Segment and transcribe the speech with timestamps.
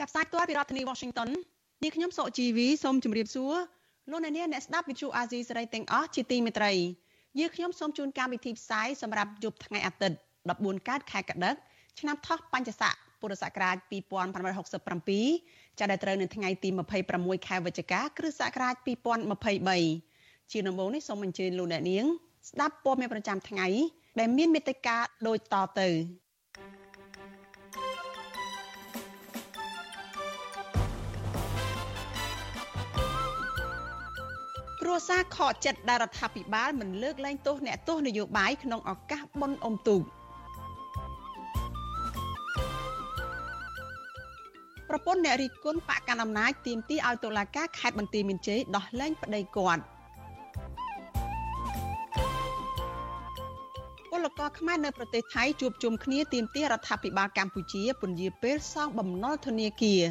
[0.00, 1.28] ចាប់ផ្សាយផ្ទាល់ពីរដ្ឋធានី Washington
[1.82, 3.54] នាងខ្ញុំសុជីវីសូមជម្រាបសួរ
[4.10, 6.72] លោកអ្នកនាងអ្នកស្ដាប់វិទ្យុអាស៊ីសេរីទាំងអស់ជាទីមេត្រី
[7.38, 10.16] យើងខ្ញុំសូមជូនកម្មវិធីផ្សាយសម្រាប់យប់ថ្ងៃអាទិត្យ
[10.52, 11.54] 14កើតខែកដិក
[12.00, 13.76] ឆ្នាំថោះបัญចស័កពុរសករាជ
[14.78, 16.68] 2567ចាប់ដែលត្រូវនៅថ្ងៃទី
[17.08, 18.74] 26ខែវិច្ឆិកាគ្រិស្តសករាជ
[19.42, 22.04] 2023ជាដំបូងនេះសូមអញ្ជើញលោកអ្នកនាង
[22.50, 23.66] ស្ដាប់ព័ត៌មានប្រចាំថ្ងៃ
[24.18, 24.96] ដែលមានមេត្តា
[25.26, 25.88] ដូចតទៅ
[34.90, 40.02] រួសារខកចិត្តដែលរដ្ឋាភិបាលមិនលើកលែងទោសអ្នកទោសនយោបាយក្នុងឱកាសបុណ្យអុំទូក
[44.88, 49.82] ប្រពន្ធអ្នករិះគន់បកកណ្ដាលអំណាចទាមទារឲ្យតុលាការខេត្តបន្ទាយមានជ័យដោះលែងប្តីគាត់
[54.10, 60.02] ពលករខ្មែរនៅប្រទេសថៃជួបជុំគ្នាទាមទាររដ្ឋាភិបាលកម្ពុជាពន្យាពេលសងបំណុលធនាគារ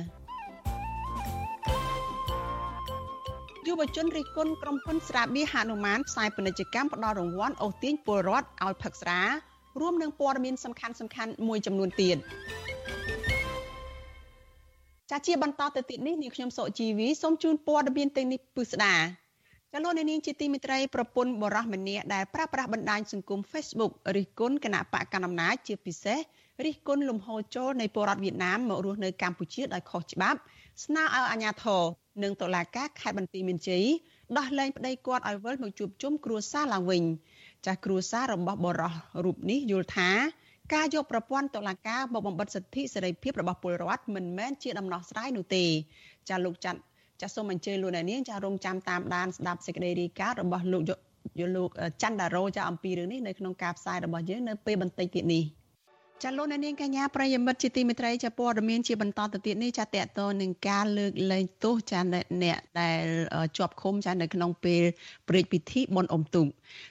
[3.79, 9.19] វជនរិះគន់ក្រុមហ៊ុនស្រាបៀរហនុមានផ្សាយពាណិជ្ជកម្មផ្ដល់រង្វាន់អូសទាញពលរដ្ឋឲ្យផឹកស្រា
[9.79, 12.17] រួមនឹងព័ត៌មានសំខាន់សំខាន់មួយចំនួនទៀត
[15.11, 18.95] ចាជាបន្តទៅទៀតនេះនាងខ្ញុំសុជីវីសូមជូនព័ត៌មានទាំងនេះពិស្ដា
[19.73, 26.19] ចលនានាងជាទីមិត្តរីប្រពន្ធបរោះម្នាក់ដែលប្រើប្រាស់បណ្ដាញសង្គម Facebook រិះគន់គណៈបកកណ្ដាលអំណាចជាពិសេស
[26.65, 30.39] រិះគន់លំហូរចូលនៃពលរដ្ឋវៀតណាមមករស់នៅកម្ពុជាដោយខុសច្បាប់
[30.85, 31.81] ស្នើឲ្យអាជ្ញាធរ
[32.23, 33.85] និងតុលាការខេត្តបន្ទាយមានជ័យ
[34.37, 37.03] ដោះលែងប្តីគាត់ឲ្យវិលមកជួបជុំគ្រួសារឡើងវិញ
[37.65, 40.09] ចាស់គ្រួសាររបស់បរោះរូបនេះយល់ថា
[40.73, 45.63] ការយកប្រព័ន្ធតុលាការមកបំបិតសិទ្ធិសេរីភាពរបស់ពលរដ្ឋមិនមែនជាដំណោះស្រាយនោះទេ
[46.29, 46.79] ចាលោកច័ន្ទ
[47.21, 50.81] ចាសូមអញ្ជើញលោកអ្នកនាងចារងចាំតាមដានស្ដាប់សេចក្តីរាយការណ៍របស់លោក
[51.39, 51.69] យលោក
[52.01, 55.43] ច័ន្ទដារោចាអំពីរឿងនេះនៅក្នុងការផ្សាយរបស់យើងនៅពេលបន្តិចទៀតនេះ
[56.23, 63.05] ចាលោកអ្នកនាងកញ្ញាប្រិយមិត្តជាទីមេត្រីចាព័ត៌មានជាបន្តទៅទៀតនេះចាតកតនឹងការលើកលែងទោសចាអ្នកដែល
[63.57, 64.83] ជាប់ឃុំចានៅក្នុងពេល
[65.27, 66.47] ព្រឹត្តិពិធីបុណ្យអុំទូក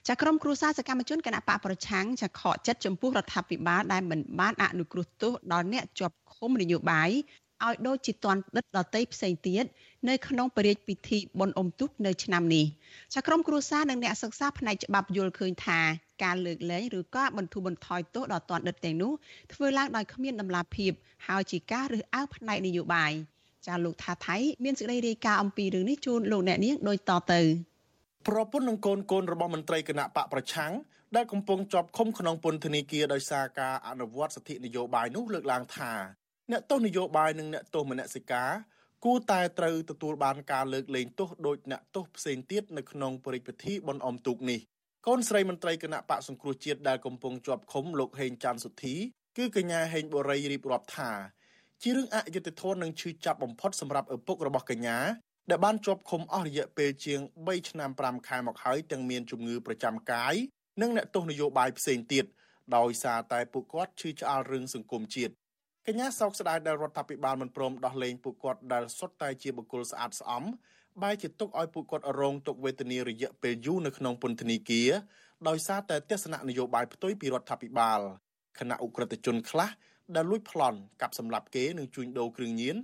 [0.09, 7.11] ចាក្រុមគ្រួសារសកម្មជនគណៈបកប្រឆាំងចាខកចិត្តចំពោះរដ្ឋាភិបាលដែលមិនបានអនុគ្រោះទោសដល់អ្នកជាប់ឃុំនយោបាយ
[7.67, 9.65] ឲ្យដូចជាតន់ដិតដតីផ្សេងទៀត
[10.07, 12.67] នៅក្នុងបរិយាពិធីបុណ្យអុំទូកនៅឆ្នាំនេះ
[13.15, 15.81] ចាក្រុមគ្រួសារនិងអ្នកសិក្សាផ្នែកច្បាប់យល់ឃើញថា
[16.25, 19.13] ការលើកលែងឬក៏បន្ធូរបន្ថយទោសដល់តន់ដិតទាំងនោះ
[19.53, 20.93] ធ្វើឡើងដោយគ្មានដំណាភាព
[21.27, 23.13] ហើយជាការរើសអើងផ្នែកនយោបាយ
[23.67, 27.41] ចាលោកថាថៃមានសេចក្តីរាយការណ៍អំពីរឿងនេះជូនលោកអ្នកនាងដូចតទៅ
[28.29, 30.73] ប្រពន្ធនិងកូនកូនរបស់មន្ត្រីគណៈបកប្រឆាំង
[31.17, 35.93] ដែលកំពុងជាប់ឃុំក្នុងពន្ធនាគារដោយសារការអនុវត្តសិទ្ធិនយោបាយនោះលើកឡើងថា
[36.51, 38.51] អ្នកទោសនយោបាយនិងអ្នកទោសមនសិការ
[39.05, 44.61] គួរតែត្រូវទទួលបានការលើកលែងទោសដោយអ្នកទោសផ្សេងទៀតនៅក្នុងបរិយាពិធីបុណ្យអុំទូកនេះ
[45.07, 48.95] កូនស្រីមន្ត្រីគណៈបកសង្គ្រោះជាតិដែលកំពុងជាប់ឃុំលោកហេងច័ន្ទសុធី
[49.37, 51.11] គឺកញ្ញាហេងបូរីរៀបរាប់ថា
[51.83, 54.99] ជារឿងអយុត្តិធម៌និងឈឺចាប់បំផុតសម្រាប់ឪពុករបស់កញ្ញា
[55.51, 60.35] ដែលបានជាប់ឃុំអស់រយៈពេលជាង3ឆ្នាំ5ខែមកហើយទាំងមានជំងឺប្រចាំកាយ
[60.81, 62.25] និងអ្នកទោសនយោបាយផ្សេងទៀត
[62.77, 65.33] ដោយសារតែពួកគាត់ឈឺឆ្អាលរឿងសង្គមជាតិ
[65.91, 70.45] កញ្ញាសោកស្ដាយដែលរដ្ឋាភិបាលមិនព្រមដោះលែងពួកគាត់ដែលសុទ្ធតែជាបុគ្គលស្អាតស្អំ
[71.03, 74.91] បែរជាទុកឲ្យពួកគាត់រងទុក្ខវេទនារយៈពេលយូរនៅក្នុងពន្ធនាគារ
[75.49, 78.01] ដោយសារតែទស្សនៈនយោបាយផ្ទុយពីរដ្ឋាភិបាល
[78.59, 79.71] គណៈអ ுக ្រិតជនខ្លះ
[80.15, 82.77] ដែលលួចប្លន់កាប់សម្លាប់គេនិងជួញដូរគ្រឿងញៀន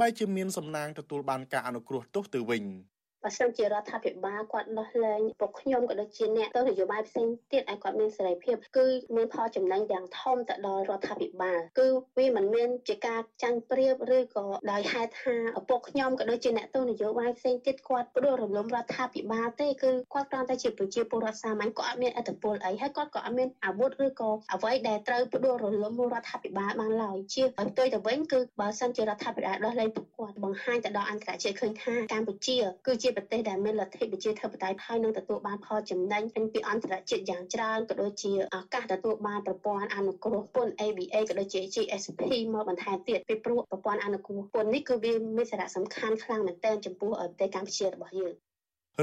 [0.00, 2.64] បែរជាមានសំណាងទទួលបានការអនុគ្រោះទោសទៅវិញ។
[3.24, 11.88] បើសិនជារដ្ឋាភិបាលគាត់ដោះលែងពួកខ្ញុំក៏ដូចជាអ្នកទៅនយោបាយផ្សេងទៀតឲ្យគាត់មានសេរីភាពគឺមានផលចំណេញយ៉ាងធំទៅដល់រដ្ឋាភិបាលគឺ
[12.18, 42.22] វាមិនមានជាការចាញ់ប្រៀបឬក៏ដោយហេតុថាឪពុកខ្ញុំក៏ដូចជាអ្នកទៅនយោបាយផ្សេងទៀតគាត់ផ្ដួលរំលំរដ្ឋាភិបាលទេគឺគាត់គ្រាន់តែជាប្រជាពលរដ្ឋសាមញ្ញគាត់អត់មានអធិបុលអីហើយគាត់ក៏អត់មានអាវុធឬក៏អ្វីដែលត្រូវផ្ដួលរំលំរដ្ឋាភិបាលបានឡើយជាផ្ទុយទៅវិញគឺបើសិនជារដ្ឋាភិបាលដោះលែងពួកគាត់បង្ហាញទៅដល់អន្តរជាតិឃើញថាកម្ពុជាគឺជាប្រទេសដែលមានលទ្ធិប្រជាធិបតេយ្យហើយនឹងទទួលបានផលចំណេញពីអន្តរជាតិយ៉ាងច្រើនក៏ដូចជាឱកាសទទួលបានប្រព័ន្ធអនុគ្រោះពន្ធ ABA ក៏ដូចជា GSP
[42.54, 48.34] មកបន្ថែមទៀតពីព្រោះប្រព័ន្ធអនុគ្រោះពន្ធនេះគឺវាមានសារៈសំខាន់ខ្លាំងមែនទែនចំពោះប្រទេសកម្ពុជារបស់យើង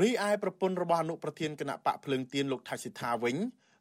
[0.01, 3.35] រីឯប្រពន្ធរបស់អនុប្រធានគណៈបកភ្លើងទៀនលោកថៃសិដ្ឋាវិញ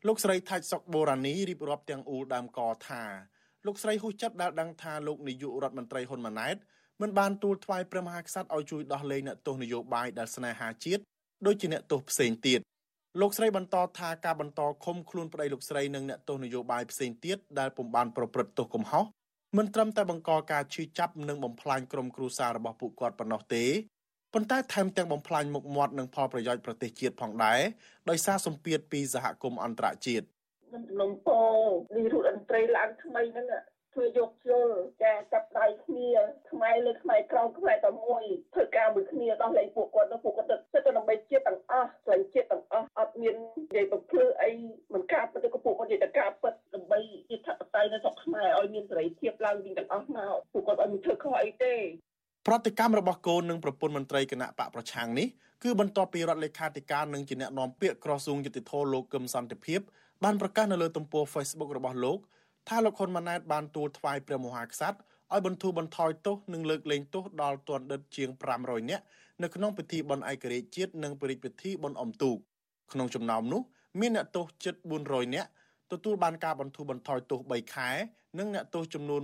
[0.07, 3.03] លោកស្រីថាច់សុកបូរ៉ានីរៀបរាប់ទាំងអ៊ូដើមកថា
[3.67, 6.57] លោកស្រីហ៊ូចិត្តដែលដឹងថាលោកនាយករដ្ឋមន្ត្រីហ៊ុនម៉ាណែត
[7.03, 11.03] មិនបានទូលថ្វាយព្រះមហាក្សត្រឲ្យជួយដោះលែងអ្នកទោសនយោបាយដែលស្នេហាជាតិ
[11.47, 12.61] ដូចជាអ្នកទោសផ្សេងទៀត
[13.21, 19.05] លោកស្រីបន្តថាការបន្តឃុំខ្លួនប្តីលោកស្រីនិងអ្នកទោសនយោបាយផ្សេងទៀតដែលពុំបានប្រព្រឹត្តទោសកំហុស
[19.57, 23.65] មិនត្រឹមតែបង្កការឈឺចាប់និងបំផ្លាញក្រុមគ្រួសាររបស់ពួកគាត់ប៉ុណ្ណោះទេ
[24.35, 27.61] ប៉ុន្តែថែមទាំងបំផ្លាញមុខមាត់និងផលប្រយោជន៍ប្រទេសជាតិផងដែរ
[28.11, 30.27] ដោយសារសម្ពាធពីសហគមន៍អន្តរជាតិ
[30.75, 31.41] មិនលំពោ
[31.97, 33.47] នេះរូបតន្ត្រីឡើងថ្មីហ្នឹង
[33.99, 36.09] ធ្វើយកជល់ចាចាប់ដៃគ្នា
[36.51, 38.25] ខ្មែរខ្មែរលើខ្មែរក្រមខ្មែរតែមួយ
[38.55, 44.51] ធ្វើការមួយគ្នាដោះលែងពួកគាត់ទៅពួកគាត់ទៅទៅដើម្បីជាតិទាំងអស់ស្លាញ់ជាតិទាំងអស់អត់មាននិយាយបំភ្លឺអី
[44.93, 46.99] មិនការពិតទៅពួកគាត់និយាយតែការពិតដើម្បី
[47.29, 51.75] ជាធិបតេយ្យនៅស្រុកខ្មែរឲ្យមានសេរីភាពឡើងវិញទាំងអស់មកពួកគាត់អត់មានធ្វើខុសអីទេ
[52.47, 55.29] ប្រតិកម្មរបស់កូននិងប្រពន្ធមន្ត្រីគណៈបកប្រឆាំងនេះ
[55.63, 59.81] គឺបន្ទាប់ពីរដ្ឋលេខាធិការនិងជាអ្នកនាំពាក្យក្រសួងយុតិធធលោកកឹមសន្តិភាព
[60.25, 62.19] បានប្រកាសនៅលើទំព័រ Facebook របស់លោក
[62.69, 64.99] ថាលោកហ៊ុនម៉ាណែតបានទូលថ្វាយព្រះមហាក្សត្រ
[65.33, 68.29] ឲ្យបន្ធូរបន្ថយទោសនិងលើកលែងទោសដល់ទណ្ឌិតជាង
[68.61, 69.05] 500នាក់
[69.43, 72.37] នៅក្នុងពិធីបុណ្យឯករាជ្យជាតិនិងពិធីពិធីបុណ្យអុំទូក
[72.93, 73.63] ក្នុងចំណោមនោះ
[74.01, 74.75] មានអ្នកទោសជិត
[75.05, 75.49] 400នាក់
[75.93, 77.91] ទទួលបានការបន្ធូរបន្ថយទោស3ខែ
[78.39, 79.21] និងអ្នកទោសចំនួន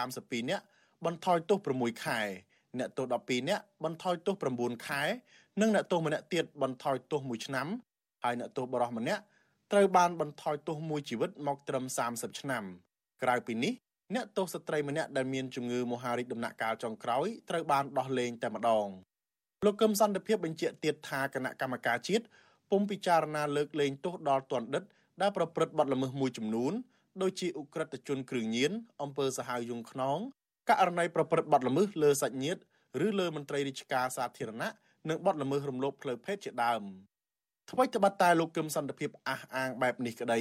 [0.00, 0.64] 132នាក់
[1.06, 2.20] បន្ថយទោស6ខែ
[2.78, 5.02] អ្នកទោស12នាក់បន្ថយទោស9ខែ
[5.60, 7.66] និងអ្នកទោសម្នាក់ទៀតបន្ថយទោស1ឆ្នាំ
[8.24, 9.22] ហើយអ្នកទោសបរិសម្នាក់
[9.72, 12.64] ត្រូវបានបន្ថយទោសមួយជីវិតមកត្រឹម30ឆ្នាំ
[13.22, 13.72] ក្រៅពីនេះ
[14.14, 18.88] អ្នកទោសស្ត្រីម្នាក់ដែលមានជំងឺមហារីកដំណាក់កាលចុងក្រោយត្រូវបានដោះលែងតែម្ដង
[19.64, 22.24] លោកកឹមសន្តិភាពបញ្ជាក់ទៀតថាគណៈកម្មការជាតិ
[22.70, 24.82] ពុំពិចារណាលើកលែងទោសដល់ទណ្ឌិត
[25.20, 26.72] ដែលប្រព្រឹត្តបទល្មើសមួយចំនួន
[27.22, 28.72] ដូចជាឧក្រិដ្ឋជនគ្រឿងញៀន
[29.02, 30.18] អំពើសាហាវយង់ខ្នង
[30.70, 32.60] ករណីប្រព្រឹត្តបទល្មើសលើសាច់ញាតិ
[33.04, 34.70] ឬលើមន្ត្រីរាជការសាធារណៈ
[35.08, 36.82] និងបទល្មើសរំលោភផ្លូវភេទជាដើម
[37.70, 40.40] ថ្មីត្បិតតែលោកគឹមសន្តិភាពអះអាងបែបនេះក្តី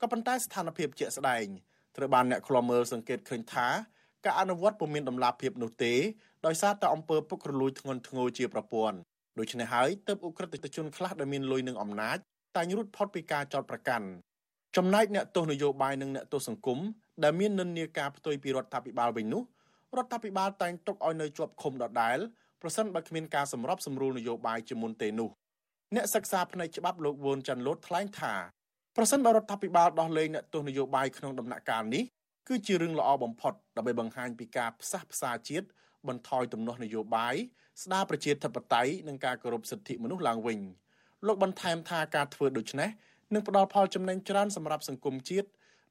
[0.00, 1.46] ក៏ប៉ុន្តែស្ថានភាពជាក់ស្ដែង
[1.96, 3.68] ត្រូវបានអ្នកខ្លាំមើលសង្កេតឃើញថា
[4.24, 5.94] ការអនុវត្តពុំមានដំណាភាពនោះទេ
[6.46, 8.96] ដោយសារតែអង្គើពុករលួយធ្ងន់ធ្ងរជាប្រព័ន្ធ
[9.38, 12.18] ដូច្នេះហើយទើបអ ுக ្រិតជនខ្លះដែលមានលុយនឹងអំណាច
[12.56, 14.06] តែងរួចផុតពីការចោទប្រកាន់
[14.76, 16.78] ចំណែកអ្នកទោសនយោបាយនិងអ្នកទោសសង្គម
[17.22, 19.42] ដែលមាននិន្នាការផ្ទុយពីរដ្ឋាភិបាលវិញនោះ
[19.96, 22.18] រដ្ឋាភិបាលតែងទុកឲ្យនៅជាប់ឃុំដដែល
[22.62, 25.30] ប្រសិនបើគ្មានការសម្របសម្រួលនយោបាយជាមុនទេនោះ
[25.94, 28.34] អ្នកសិក្សាផ្នែកច្បាប់លោកវួនចាន់លូតថ្លែងថា
[28.96, 32.04] ប្រសិនបើរដ្ឋាភិបាលដោះលែងអ្នកទោសនយោបាយក្នុងដំណាក់កាលនេះ
[32.48, 35.66] គឺជារឿងល្អបំផុតដើម្បីបង្ហាញពីការផ្សះផ្សាជាតិ
[36.08, 37.34] បន្ថយទំនាស់នយោបាយ
[37.82, 40.58] ស្ដារប្រជាធិបតេយ្យនិងការគោរពសិទ្ធិមនុស្សឡើងវិញ
[41.26, 42.90] លោកបន្ថែមថាការធ្វើដូច្នេះ
[43.34, 45.48] នឹងផ្ដល់ផលចំណេញច្រើនសម្រាប់សង្គមជាតិ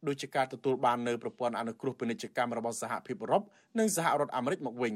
[0.07, 3.44] ដូចជាការទទួលបាននៅប្រព័ន្ធអនុគ្រោះពាណិជ្ជកម្មរបស់សហភាពអឺរ៉ុប
[3.80, 4.95] និងសហរដ្ឋអាមេរិកមកវិញ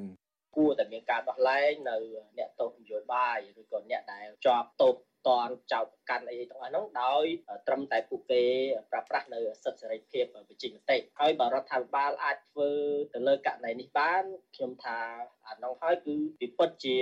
[0.57, 1.95] គួរតែមានការដោះលែងនៅ
[2.37, 4.95] អ្នកទោសនយោបាយឬក៏អ្នកដែលជាប់ទោស
[5.27, 7.25] តនចោតកាន់អីទាំងអស់ហ្នឹងដោយ
[7.67, 8.43] ត្រឹមតែពួកគេ
[8.91, 12.69] ប្រើប្រាស់នៅសិទ្ធិសេរីភាពវិជ្ជាមតិហើយបើរដ្ឋាភិបាលអាចធ្វើ
[13.13, 14.23] ទៅលើករណីនេះបាន
[14.55, 14.99] ខ្ញុំថា
[15.47, 16.95] អានោះហើយគឺពិពិតជា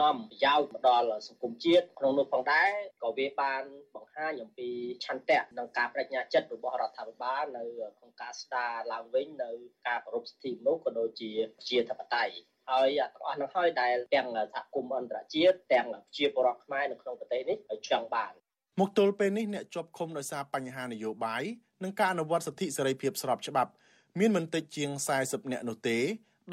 [0.00, 2.70] នាំប្រយោជន៍មកដល់សង្គមជាតិក្នុងនោះផងដែរ
[3.02, 3.62] ក៏វាបាន
[3.94, 4.68] បង្ហាញអំពី
[5.04, 7.64] ឆន្ទៈនិងការបញ្ញាចិត្តរបស់រដ្ឋាភិបាលនៅ
[7.98, 9.50] ក្នុងការស្ដារឡើងវិញនៅ
[9.86, 11.30] ការគោរពសិទ្ធិមនុស្សក៏ដូចជា
[11.68, 15.86] ជាធិបតេយ្យ ហើយទាំងអស់នោះហើយដែលទាំងសហគមន៍អន្តរជាតិទាំង
[16.16, 17.56] ជាបរិបទខ្មែរនៅក្នុងប្រទេសនេះ
[17.88, 18.32] ចង់បាន
[18.80, 21.42] មកទល់ពេលនេះអ្នកជាប់ឃុំដោយសារបញ្ហានយោបាយ
[21.84, 23.70] និងការអនុវត្តសិទ្ធិសេរីភាពស្របច្បាប់
[24.18, 24.90] មានមិនតិចជាង
[25.22, 25.98] 40នាក់នោះទេ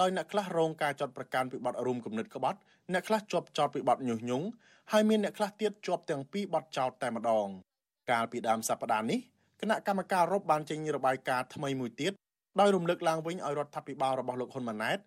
[0.02, 2.58] ដោយអ្នកខ្លះរងការចាត់ប្រកាន់ពីបទរួមគំនិតក្បត់
[2.94, 4.46] អ្នកខ្លះជាប់ចោតពីបទញុះញង់
[4.92, 7.48] ហើយមានអ្នកខ្លះទៀតជាប់ទាំងពីរបទចោតតែម្ដង
[8.12, 9.20] កាលពីដើមសប្តាហ៍នេះ
[9.62, 12.14] គណៈកម្មការរົບបានចេញរបាយការណ៍ថ្មីមួយទៀត
[12.60, 14.98] ដោយរំលឹកឡើងវិញឲ្យរដ្ឋាភិបាលរបស់លោកហ៊ុនម៉ាណែត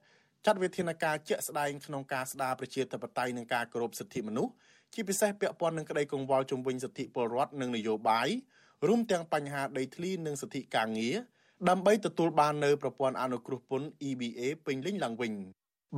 [0.46, 4.52] ចាត់វិធានការជាក់ស្ដែងក្នុងការស្ដារប្រជាធិបតេយ្យនិងការគោរពសិទ្ធិមនុស្ស
[4.94, 8.28] ជាពិសេសពាក់ព័ន្ធនឹងក្តីកង្វល់ជំវិញសិទ្ធិពលរដ្ឋនិងនយោបាយ
[8.86, 11.16] រួមទាំងបញ្ហាដីធ្លីនិងសិទ្ធិការងារ
[11.68, 15.32] ដើម្បីទទួលបាននៅប្រព័ន្ធអនុគ្រោះពន្ធ EBA ពេញលេញឡើងវិញ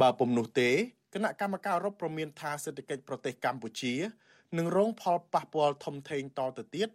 [0.00, 0.70] បើពុំនោះទេ
[1.14, 3.94] គណៈកម្មការរົບប្រមានថាសេដ្ឋកិច្ចប្រទេសកម្ពុជា
[4.58, 6.88] នឹងរងផលប៉ះពាល់ធំធេងតទៅទៀត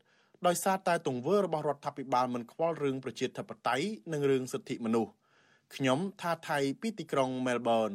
[0.48, 5.12] ដោយសារតែទង្វើរបស់រដ្ឋាភិបាលមិនខ្វល់រឿងប្រជាធិបតេយ្យនិងរឿងសិទ្ធិមនុស្ស
[5.76, 7.92] ខ្ញុំថាថៃពីទីក្រុងមែលប៊ន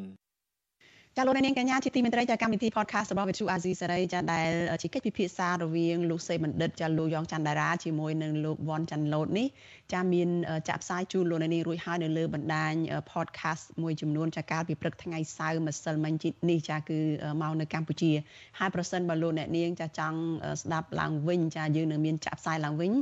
[1.16, 4.50] ចាលោកនាងកញ្ញាជាទីមេត្រីចាកម្មវិធី podcast របស់វិទ្យុអាស៊ីសេរីចាដែល
[4.82, 9.46] ជាកិច្ចពិភាក្សារវាងលោកសេបណ្ឌិតចាលោកយ៉ងច័ន្ទតារាជាមួយនឹងលោកវ៉ាន់ច័ន្ទឡូតនេះ
[9.94, 10.28] ចាមាន
[10.68, 12.72] ចាក់ផ្សាយជូនលោកនាងរួចហើយនៅលើបណ្ដាញ
[13.12, 16.14] podcast មួយចំនួនចាកាលពីព្រឹកថ្ងៃសៅរ៍ម្សិលមិញ
[16.50, 16.98] នេះចាគឺ
[17.42, 18.12] មកនៅកម្ពុជា
[18.58, 20.18] ហើយប្រសិនបើលោកអ្នកនាងចាចង់
[20.62, 22.92] ស្ដាប់ឡើងវិញចាយើងនឹងមានចាក់ផ្សាយឡើងវិញ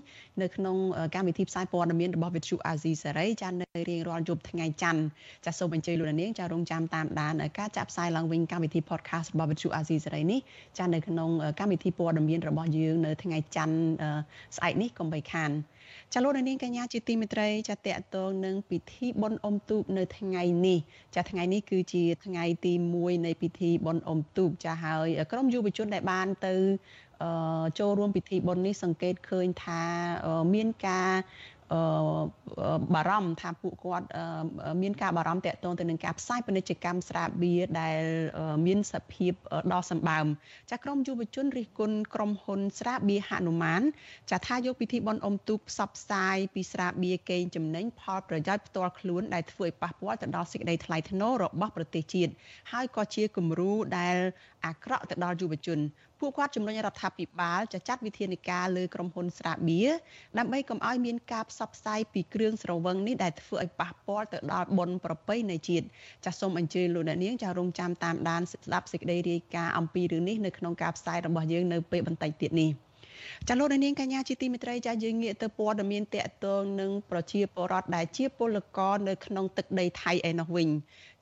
[0.42, 0.76] នៅក្នុង
[1.14, 5.02] កម្មវិធីផ្សាយព័ត៌មានរបស់វិទ្យុអាស៊ីសេរីចានៅរៀងរាល់យប់ថ្ងៃច័ន្ទ
[5.46, 10.40] ចាសូមអញ្ជើញលោកនាងចារងចាំតាមដានការចាក់ផ្សាយឡើងវិញកម្មវិធី podcast របស់វិទ្យុអាស៊ីសេរីនេះ
[10.78, 13.76] ចានៅក្នុងកម្មវិធីព័ត៌មានរបស់យើងនៅថ្ងៃច័ន្ទ
[14.56, 15.52] ស្អែកនេះកុំបីខាន
[16.14, 20.78] ចាលោកនាងកញ្ញាជាទីមេត្រីចាតកតងនឹងពិធីបុណ្យអុំទូកនៅថ្ងៃនេះ
[21.14, 26.54] ចាថ្ងៃនេះគឺជាថ្ងៃទី1នៃពិធីបុណ្យអុំទូកចាហើយក្រុមយុវជនដែលបានទៅ
[27.78, 29.82] ចូលរួមពិធីបុណ្យនេះសង្កេតឃើញថា
[30.54, 31.12] មានការ
[32.94, 34.06] បារម្ភថាពួកគាត់
[34.82, 38.02] មានការបារម្ភតាក់ទងទៅនឹងការផ្សាយពាណិជ្ជកម្មស្រាបៀរដែល
[38.66, 39.32] មានសភាព
[39.72, 40.26] ដ៏សម្បើម
[40.70, 43.82] ចាក្រមយុវជនរិះគន់ក្រុមហ៊ុនស្រាបៀរហនុមាន
[44.30, 52.32] ចាថាយកពិធីបុណ្យអុំទូកផ្សព្វផ្សាយពីស្រាបៀរកេងចំណេញផលប្រយោជន៍ផ្ទាល់ខ្លួនដែលធ្វើឲ្យប៉ះពាល់ទៅដល់សេចក្តីថ្លៃថ្នូររបស់ប្រទេសជាតិ
[52.72, 54.16] ហើយក៏ជាគំរូដែល
[54.66, 55.78] អាក្រក់ទៅដល់យុវជន
[56.20, 59.90] ពួកគាត់ជំរុញរដ្ឋាភិបាលចាចាត់វិធានការលើក្រុមហ៊ុនស្រាបៀរ
[60.38, 65.86] ដើម្បីកុំឲ្យមានការផ្សព្វផ្សាយពីគ្រឿងស្រវឹងនេះដែលធ្វើឲ្យប៉ះពាល់ទៅដល់បុណ្យប្រពៃណីជាតិ
[66.24, 72.70] ចាសូមអញ្ជើញលោកអ្នកនាងចារងចាំតាមដានស្ដាប់សេចក្តីរាយការណ៍អំពីរឿងនេះនៅក្នុងការផ្សាយរបស់យើងនៅពេលបន្តិចទៀតនេះ។
[73.48, 80.68] ចាលោកនាងកញ្ញាជាទីមេត្រីចាយើងងាកទៅព័ត៌មានតកតងនឹងប្រជាពលរដ្ឋដែលជាពលករនៅក្នុងទឹកដីថៃឯណោះវិញ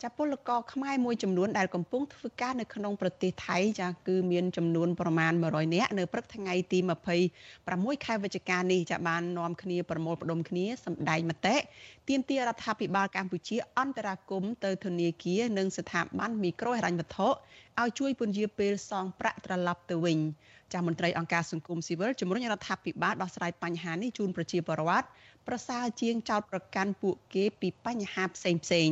[0.02, 6.78] ចាពលករខ្មែរមួយចំនួនដែលកំពុងធ្វើការនៅក្នុងប្រទេសថៃចាគឺមានចំនួនប្រមាណ100នាក់នៅព្រឹកថ្ងៃទី
[7.42, 11.56] 26ខែវិច្ឆិកានេះចាបាននាំគ្នាប្រមូលផ្ដុំគ្នាសម្ដែងមតិ
[12.08, 17.28] ទាមទាររដ្ឋាភិបាលកម្ពុជាអន្តរាគមន៍ទៅធនាគារនិងស្ថាប័នមីក្រូហិរញ្ញវត្ថុ
[17.80, 20.18] ឲ្យជួយពន្យាពេលសងប្រាក់ត្រឡប់ទៅវិញ
[20.72, 25.06] ចាស់មន្ត្រីអង្គការសង្គមស៊ីវិលជំរុញរដ្ឋាភិបាលដោះស្រាយបញ្ហានេះជូនប្រជាពលរដ្ឋ
[25.46, 28.88] ប្រសើរជាងចោតប្រកាន់ពួកគេពីបញ្ហាផ្សេងផ្សេង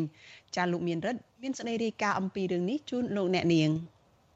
[0.57, 3.71] ចាលោកមានរិទ្ធមានសេចក្តីរាយការណ៍អំពីរឿងនេះជូនលោកអ្នកនាង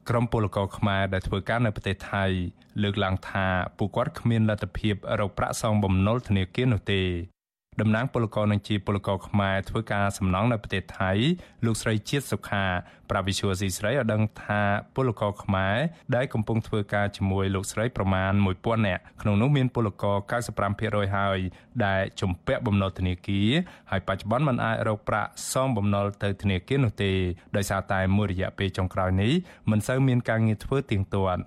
[0.09, 2.23] ក្រមពលករខ្មែរដែលធ្វើការនៅប្រទេសថៃ
[2.83, 3.45] លើកឡើងថា
[3.77, 7.01] ពួកគាត់គ្មានលទ្ធភាពរកប្រាក់សងបំណុលធនាគារនោះទេ
[7.81, 11.11] តំណាងពលករនឹងជាពលករខ្មែរធ្វើការសំណង់នៅប្រទេសថៃ
[11.65, 12.65] លោកស្រីជាតិសុខា
[13.09, 14.61] ប្រាវិសុវស៊ីស្រីឲ្យដឹងថា
[14.95, 15.77] ពលករខ្មែរ
[16.15, 20.17] ដែលកំពុងធ្វើការជាមួយលោកស្រីប្រមាណ1000នាក់ក្នុងនោះមានពលករ
[20.65, 21.39] 95%ហើយ
[21.85, 23.49] ដែលជំពាក់បំណុលធនាគារ
[23.91, 27.11] ហើយបច្ចុប្បន្នមិនអាចរកប្រាក់សងបំណុលទៅធនាគារនោះទេ
[27.55, 29.33] ដោយសារតែមួយរយៈពេលចុងក្រោយនេះ
[29.71, 31.41] មិនសូវមានការងារធ្វើទៀងទាត់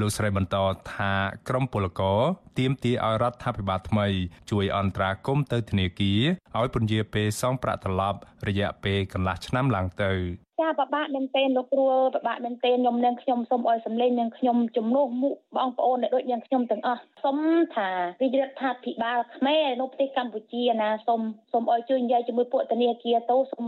[0.00, 0.56] លោកស្រីបន្ត
[0.94, 1.12] ថា
[1.48, 2.20] ក្រមពលករ
[2.58, 4.06] ទាមទារឲ្យរដ្ឋាភិបាលថ្មី
[4.50, 6.22] ជួយអន្តរាគមន៍ទៅធនាគារ
[6.58, 10.12] ឲ្យពន្យាពេលសងប្រាក់ត្រឡប់រយៈពេលកន្លះឆ្នាំឡើងទៅ
[10.60, 17.38] ចាបបាក់មែនទែនលោកគ្រូបបាក់មែនទែនខ្ញុំនឹងខ្ញុំសូមឲ្យសម្លេងនឹងខ្ញុំជំនួសមុខបងប្អូនដែលដូចយ៉ាងខ្ញុំទាំងអស់សូម
[17.74, 17.88] ថា
[18.22, 21.20] រាជរដ្ឋាភិបាលខ្មែរនៅប្រទេសកម្ពុជាណាសូម
[21.52, 23.66] សូមឲ្យជួយនិយាយជាមួយពួកធនាគារទៅសូម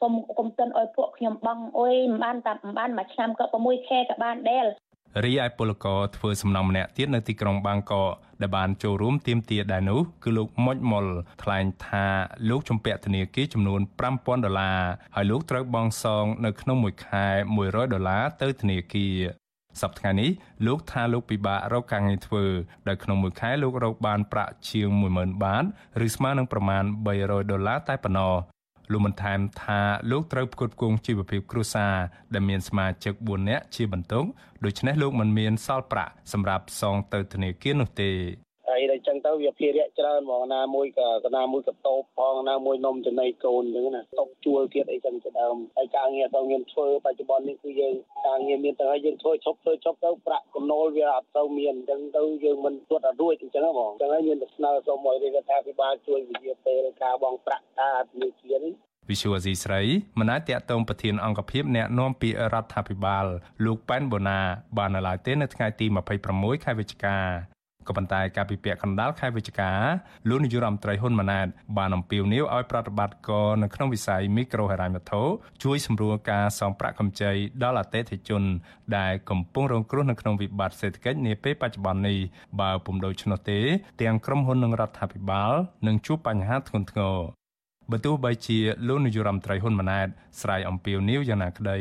[0.00, 4.66] សូមកុំទិនឲ្យពួកខ្ញុំបងអុយមិនបានតាមិនបានមួយឆ្នាំក៏6ខែក៏បានដែរ
[5.24, 8.12] រីឯពលករធ្វើសំណងម្នាក់ទៀតនៅទីក្រុងបាងកក
[8.42, 11.06] ដែលបានចូលរួមទាមទារដែរនោះគឺលោកមុចមុល
[11.42, 12.06] ថ្លែងថា
[12.50, 14.80] លោកជំពាក់ធនាគារចំនួន5000ដុល្លារ
[15.14, 17.26] ហើយលោកត្រូវបង់សងនៅក្នុងមួយខែ
[17.60, 19.16] 100ដុល្លារទៅធនាគារ
[19.80, 20.30] សប្តាហ៍នេះ
[20.66, 22.44] លោកថាលោកពិបាករកការងារធ្វើ
[22.88, 25.64] ដោយក្នុងមួយខែលោករកបានប្រាក់ជាង10000បាត
[26.06, 26.84] ឬស្មើនឹងប្រមាណ
[27.18, 28.34] 300ដុល្លារតែប៉ុណ្ណោះ
[28.92, 29.80] លោកបានថែមថា
[30.10, 31.94] លោកត្រូវផ្គត់ផ្គង់ជីវភាពគ្រួសារ
[32.34, 34.24] ដែលមានសមាជិក4នាក់ជាបន្ទុក
[34.64, 38.10] ដូច្នេះលោកមិនមានសល់ប្រាក់សម្រាប់សងទៅធនាគារនោះទេ
[38.70, 47.94] ហើយដល់ចឹងទៅវាភារៈច្រើនហ្មងណាមួយក៏កណាមួយក៏តោបផងណាមួយនំចំណីកូនអញ្ចឹងណាតបជួលទៀតអីចឹងជាដើមហើយការងារទៅមានធ្វើបច្ចុប្បន្ននេះគឺយើង
[48.26, 58.74] ការងារមានទៅហើយយើងធ្វើឈប់ធ្វើឈប់ទៅប្រាក់កំណូលវាអត់ទៅមានអញ្ចឹងទៅយើងមិនទួតអត់រួចអញ្ចឹងហ្មងអញ្ចឹងហើយមានតែស្នើសុំឲ្យរដ្ឋាភិបាលជួយវិជាពេលការបងប្រាក់ការធនាគារនេះ
[59.10, 59.82] វិសុវអាស៊ីស្រី
[60.18, 63.26] មិនអាចតាក់ទងប្រធានអង្គភិបអ្នកណែនាំពាក្យរដ្ឋាភិបាល
[63.64, 64.40] លោកប៉ែនបូណា
[64.78, 65.86] បាននៅឡើយទេនៅថ្ងៃទី
[66.26, 67.18] 26ខែវិច្ឆិកា
[67.90, 69.72] ក៏ប៉ុន្តែការពិភាក្សាកណ្ដាលខែវិច្ឆិកា
[70.28, 71.46] លោកនាយរដ្ឋមន្ត្រីហ៊ុនម៉ាណែត
[71.78, 75.22] បានអំពាវនាវឲ្យប្រតិបត្តិការនៅក្នុងវិស័យមីក្រូហិរញ្ញវត្ថុ
[75.62, 77.32] ជួយសម្រួលការសងប្រាក់កម្ចី
[77.62, 78.42] ដល់អតិថិជន
[78.96, 82.18] ដែលកំពុងរងគ្រោះនៅក្នុងវិបត្តិសេដ្ឋកិច្ចនាពេលបច្ចុប្បន្ននេះ
[82.60, 83.60] បើពុំដូច្នោះទេ
[84.02, 85.52] ទាំងក្រុមហ៊ុននិងរដ្ឋាភិបាល
[85.86, 87.39] នឹងជួបបញ្ហាធ្ងន់ធ្ងរ
[87.92, 90.08] បើទោះបីជាលោកនាយរដ្ឋមន្ត្រីហ៊ុនម៉ាណែត
[90.40, 91.78] ស្រ័យអំពាវនាវយ៉ាងណាក្តី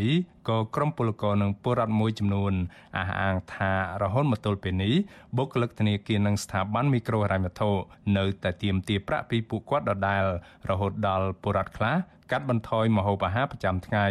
[0.50, 2.54] ក៏ក្រុមពលករនិងពលរដ្ឋមួយចំនួន
[2.98, 4.94] អះអាងថារហូតមកទល់ពេលនេះ
[5.38, 7.72] បុគ្គលិកធនាគារនិងស្ថាប័នមីក្រូហិរញ្ញវត្ថុ
[8.18, 10.24] នៅតែទាមទារប្រាក់ពីពួកគាត់ដដែល
[10.70, 11.96] រហូតដល់ពលរដ្ឋខ្លះ
[12.32, 14.06] កាត់បន្ថយម្ហូបអាហារប្រចាំថ្ងៃ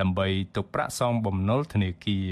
[0.00, 2.30] ដើម្បីទុកប្រាក់សងបំណុលធនាគារ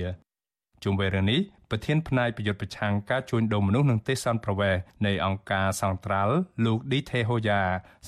[0.84, 4.75] ជុំវិញរឿងនេះប្រធានផ្នែកប្រយុទ្ធប្រឆាំងការជួញដូរមនុស្សនិងទេសន្តប្រវេស
[5.06, 6.34] នៃអង្គការសង្ត្រាល់
[6.64, 7.60] លោកឌីថេហូយ៉ា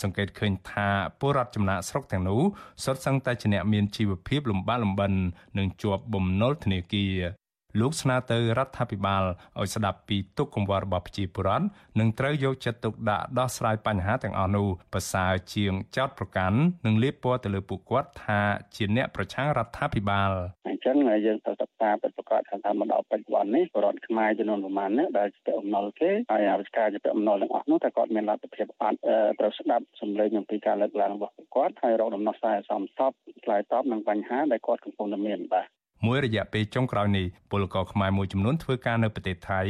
[0.03, 0.89] សង្កេតឃើញថា
[1.21, 2.41] ពលរដ្ឋចំណាក់ស្រុកទាំងនោះ
[2.85, 5.13] សុទ្ធសឹងតែជាអ្នកមានជីវភាពលំបាកលំបិន
[5.59, 7.42] និងជាប់បំណុលធនាគារ
[7.81, 9.23] លោកស្នើទៅរដ្ឋាភិបាល
[9.61, 11.67] ឲ្យស្ដាប់ពីទុកកង្វល់របស់ប្រជាពលរដ្ឋ
[12.01, 18.41] និងត្រូវយកចិត្តទុកដាក់ដោះស្រាយបញ្ហាទាំងអស់នោះប្រសើរជាងចោតប្រកាន់និងលាបពណ៌ទៅលើពួកគាត់ថា
[18.77, 20.31] ជាអ្នកប្រឆាំងរដ្ឋាភិបាល
[20.69, 28.99] អញ្ចឹងយើងត្រូវសិក្សាពិតប្រាកដថាមកដល់បច្ចុប្បន្ននេះរដ្ឋខ្មែរចំនួនប្រមាណនេះដែលជាអំណុលគេហើយអាវិការជាអំណុលទាំងអស់នោះតែគាត់មានលទ្ធភាពអត់
[29.41, 33.13] ត្រូវស្ដាប់សម្លេងអំពីការលើកឡើងរបស់គាត់ហើយរកដំណោះស្រាយសមស្រប
[33.45, 35.69] ឆ្លើយតបនឹងបញ្ហាដែលគាត់កំពុងតែមានបាទ
[36.07, 39.61] មួយរយៈពេលចុងក្រោយនេះពលករខ្មែរមួយចំនួនធ្វើការនៅប្រទេសថៃ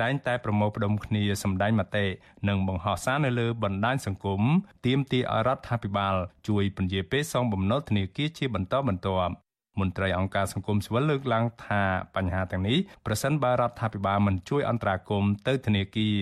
[0.00, 2.06] តែងតែប្រមូលផ្ដុំគ្នាសម្ដែងមតិ
[2.48, 4.42] និងបង្ហោះសារនៅលើបណ្ដាញសង្គម
[4.86, 6.14] ទាមទារឲ្យរដ្ឋាភិបាល
[6.48, 9.34] ជួយពន្យាពេលសងបំណុលធនាគារជាបន្តបន្ទាប់
[9.80, 11.82] មន្ត្រីអង្គការសង្គមស៊ីវិលលើកឡើងថា
[12.14, 16.16] បញ្ហាទាំងនេះប្រសិនបើរដ្ឋាភិបាលមិនជួយអន្តរាគមន៍ទៅធនាគារ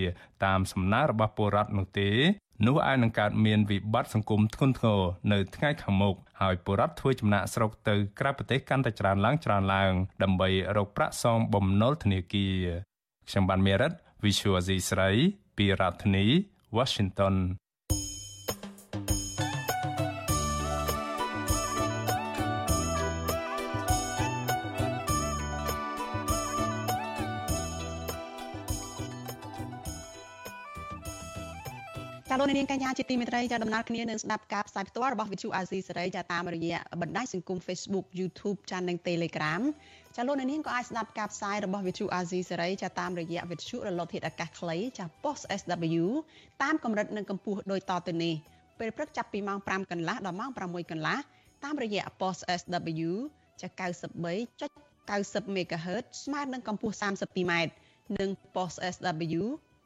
[0.45, 2.09] តាមសំណើរបស់ពលរដ្ឋនោះទេ
[2.63, 9.93] នោះអាចនឹងកើតមានវិបត្តិសង្គមធ្ងន់ធ្ងរនៅថ្ងៃខាងមុខហើយពលរដ្ឋធ្វើចំណាក់ស្រុកទៅក្រៅប្រទេសកាន់តែច្រើនឡើងច្រើនឡើង
[10.23, 12.55] ដើម្បីរកប្រាក់សងបំណុលធនាគារ
[13.29, 13.91] ខ្ញុំបានមេរិត
[14.23, 15.09] Visual Asia ស្រី
[15.57, 16.25] ពីរដ្ឋធានី
[16.77, 17.35] Washington
[32.47, 39.61] លោកនាងកញ្ញាជាទីមេត្រីចាដំណើរគ្នានឹងស្ដាប់ការផ្សាយផ្ទាល់របស់ Vithu Azizi សេរីចាតាមរយៈបណ្ដាញសង្គម Facebook YouTube ចានិង Telegram
[40.15, 46.05] ចាលោកនាងក៏អាចស្ដាប់ការផ្សាយរបស់ Vithu Azizi សេរីចាតាមរយៈ Vithu រលកធាតុអាកាសខ្លីចា Post SW
[46.63, 48.35] តាមកម្រិតនិងកម្ពស់ដូចតទៅនេះ
[48.79, 51.17] ពេលព្រឹកចាប់ពីម៉ោង5កន្លះដល់ម៉ោង6កន្លះ
[51.63, 53.11] តាមរយៈ Post SW
[53.61, 57.53] ចា93.90 MHz ស្មើនឹងកម្ពស់ 32m
[58.19, 59.43] និង Post SW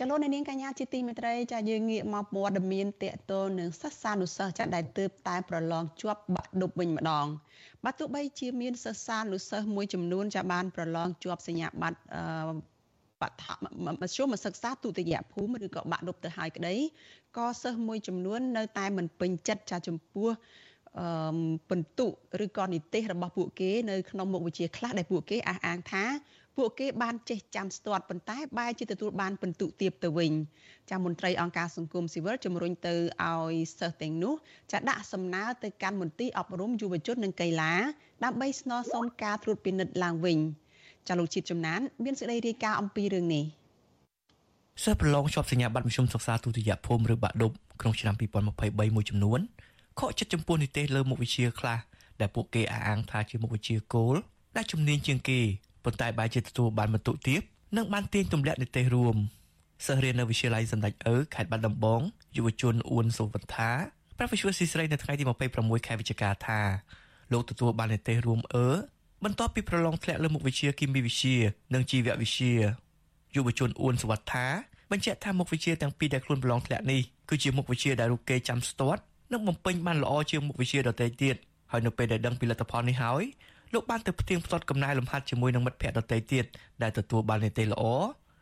[0.00, 7.26] ចលនានាងកញ្ញាជាទីមេត្រីចាយើងងាកមកព័ត៌មានតកតលនឹងសិស្សានុសិស្សចាដែលទើបតែប្រឡងជាប់បាក់ឌុបវិញម្ដង
[7.84, 11.98] បើទោះបីជាមានសិស្សានុសិស្សមួយចំនួនចាបានប្រឡងជាប់សញ្ញាបត្រ
[13.20, 16.74] បឋមមធ្យមសិក្សាទុតិយភូមិឬក៏បាក់ឌុបទៅហើយក្តី
[17.36, 20.28] ក៏សិស្សមួយចំនួននៅតែមិនពេញចិត្តចាចំពោះ
[21.00, 21.06] អឺ
[21.70, 22.06] បន្ទុ
[22.44, 26.04] ឬក៏និទេសរបស់ពួកគេនៅក្នុងមុខវិជ្ជាខ្លះដែលពួកគេអះអាងថា
[26.56, 30.32] ពួកគេបានចេះចាំស្ទាត់ប៉ុន្តែបែរជាទទួលបានពិន្ទុទាបទៅវិញ
[30.90, 32.94] ចាមន្ត្រីអង្គការសង្គមស៊ីវិលជំរុញទៅ
[33.24, 34.34] ឲ្យសិស្សទាំងនោះ
[34.72, 37.72] ចាដាក់សំណើទៅកាន់មន្ទីរអប់រំយុវជននិងកីឡា
[38.24, 40.38] ដើម្បីស្នើសុំការត្រួតពិនិត្យឡើងវិញ
[41.08, 43.44] ចាលោកជាតិចំណាន មានសេចក្តីរាយការណ៍អំពីរឿងនេះ
[44.84, 49.40] សិស្សប្រឡងជាប់សញ្ញាបត្រមធ្យមសិក្សាទុតិយភូមិឬបាក់ឌុបក្នុងឆ្នាំ2023មួយចំនួន
[50.00, 51.78] ខកចិត្តចំពោះនិទេសលើមុខវិជ្ជាខ្លះ
[52.20, 54.14] ដែលពួកគេអះអាងថាជាមុខវិជ្ជាគោល
[54.56, 55.40] ដែលជំនាញជាងគេ
[55.84, 57.42] ប៉ុន្តែបែរជាទទួលបានបន្ទុកទៀត
[57.76, 59.16] និងបានទាញទម្លាក់និទេសរួម
[59.86, 62.00] សិស្សរៀននៅវិទ្យាល័យសម្ដេចអើខេត្តបាត់ដំបង
[62.36, 63.70] យុវជនអ៊ួនសុវណ្ថា
[64.18, 65.24] ប្រវិជ្ជាស៊ីស្រីនៅថ្ងៃទី
[65.56, 66.60] 26ខែវិច្ឆិកាថា
[67.32, 68.68] លោកទទួលបាននិទេសរួមអឺ
[69.24, 71.36] បន្ទាប់ពីប្រឡងធ្លាក់លើមុខវិជ្ជាគីមីវិទ្យា
[71.74, 72.54] និងជីវវិទ្យា
[73.36, 74.46] យុវជនអ៊ួនសុវណ្ថា
[74.90, 79.00] បញ្ជាក់ថាមុខវិជ្ជាទាំងពីរដែលខ្លួនប្រឡងធ្លាក់នេះគឺជាមុខវិជ្ជាដែលរូបគេចាំស្ទាត់
[79.32, 81.36] និងបំពេញបានល្អជាងមុខវិជ្ជាដទៃទៀត
[81.72, 83.22] ហើយនៅពេលដែលដឹងពីលទ្ធផលនេះហើយ
[83.72, 86.44] លោកបានទៅផ្ទៀងផ្ទាត់កំណែលំហាត់ជាមួយនឹងមិត្តភ័ក្តិដទៃទៀត
[86.82, 87.84] ដែលទទួលបាននីតិល្អ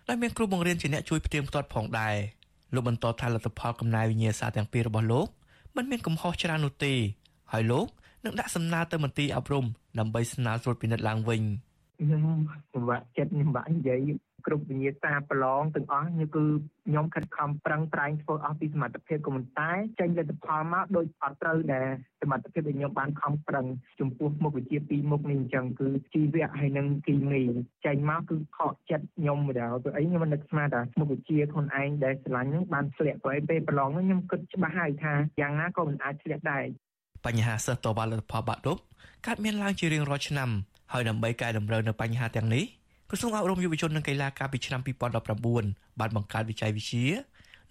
[0.09, 2.15] ដែលមានគ្រូបង្រៀនជាអ្នកជួយផ្ទៀងផ្ទាត់ផងដែរ
[2.75, 5.29] លោកបន្តថាលទ្ធផលកំណែវិញ្ញាសាទាំងពីររបស់លោក
[5.77, 6.95] មិនមានកំហុសច្រើននោះទេ
[7.53, 7.87] ហើយលោក
[8.25, 9.65] នឹងដាក់សំណើទៅមន្ទីរអប់រំ
[9.99, 11.43] ដើម្បីស្នើត្រួតពិនិត្យឡើងវិញ
[12.03, 12.25] ខ្ញុំ
[12.73, 14.11] ពិបាកចិត្តខ្ញុំពិបាកនិយាយ
[14.47, 16.45] គ្រប់វិញ្ញាសាប្រឡងទាំងអស់នេះគឺ
[16.87, 21.87] ខ្ញុំខិតខំប្រឹងប្រែងធ្វើអស់ពីសមត្ថភាពក៏ប៉ុន្តែចេញលទ្ធផលមកដូចអត់ត្រូវដែល
[22.21, 23.67] សមត្ថភាពដែលខ្ញុំបានខំប្រឹង
[24.01, 27.43] ចំពោះមុខវិជ្ជាពីរមុខនេះអញ្ចឹងគឺជីវៈហើយនិងគីមី
[27.87, 36.65] ចេញមកគឺខកចិត្តខ្ញុំម្ដងព្រោះអីខ្ញុំមិននឹកស្មានថាមុខវិជ្ជាខ្លួនឯងដែលស្រឡាញ់ហ្នឹងបានធ្លាក់ព្រោះអីពេលប្រឡងហ្នឹងខ្ញុំគិតច្បាស់ហើយថាយ៉ាងណាក៏មិនអាចធ្លាក់ដែរ
[37.27, 38.77] បញ្ហាសិស្សតវ៉ាលទ្ធផលបាក់ឌុប
[39.27, 40.51] កើតមានឡើងជារៀងរាល់ឆ្នាំ
[40.93, 42.65] ហើយដើម្បីកែតម្រូវនៅបញ្ហាទាំងនេះ
[43.11, 44.81] ក្រសួងអប់រំយុវជននិងកីឡាកាលពីឆ្នាំ
[45.41, 47.07] 2019បានបង្កើតវិច័យវិទ្យា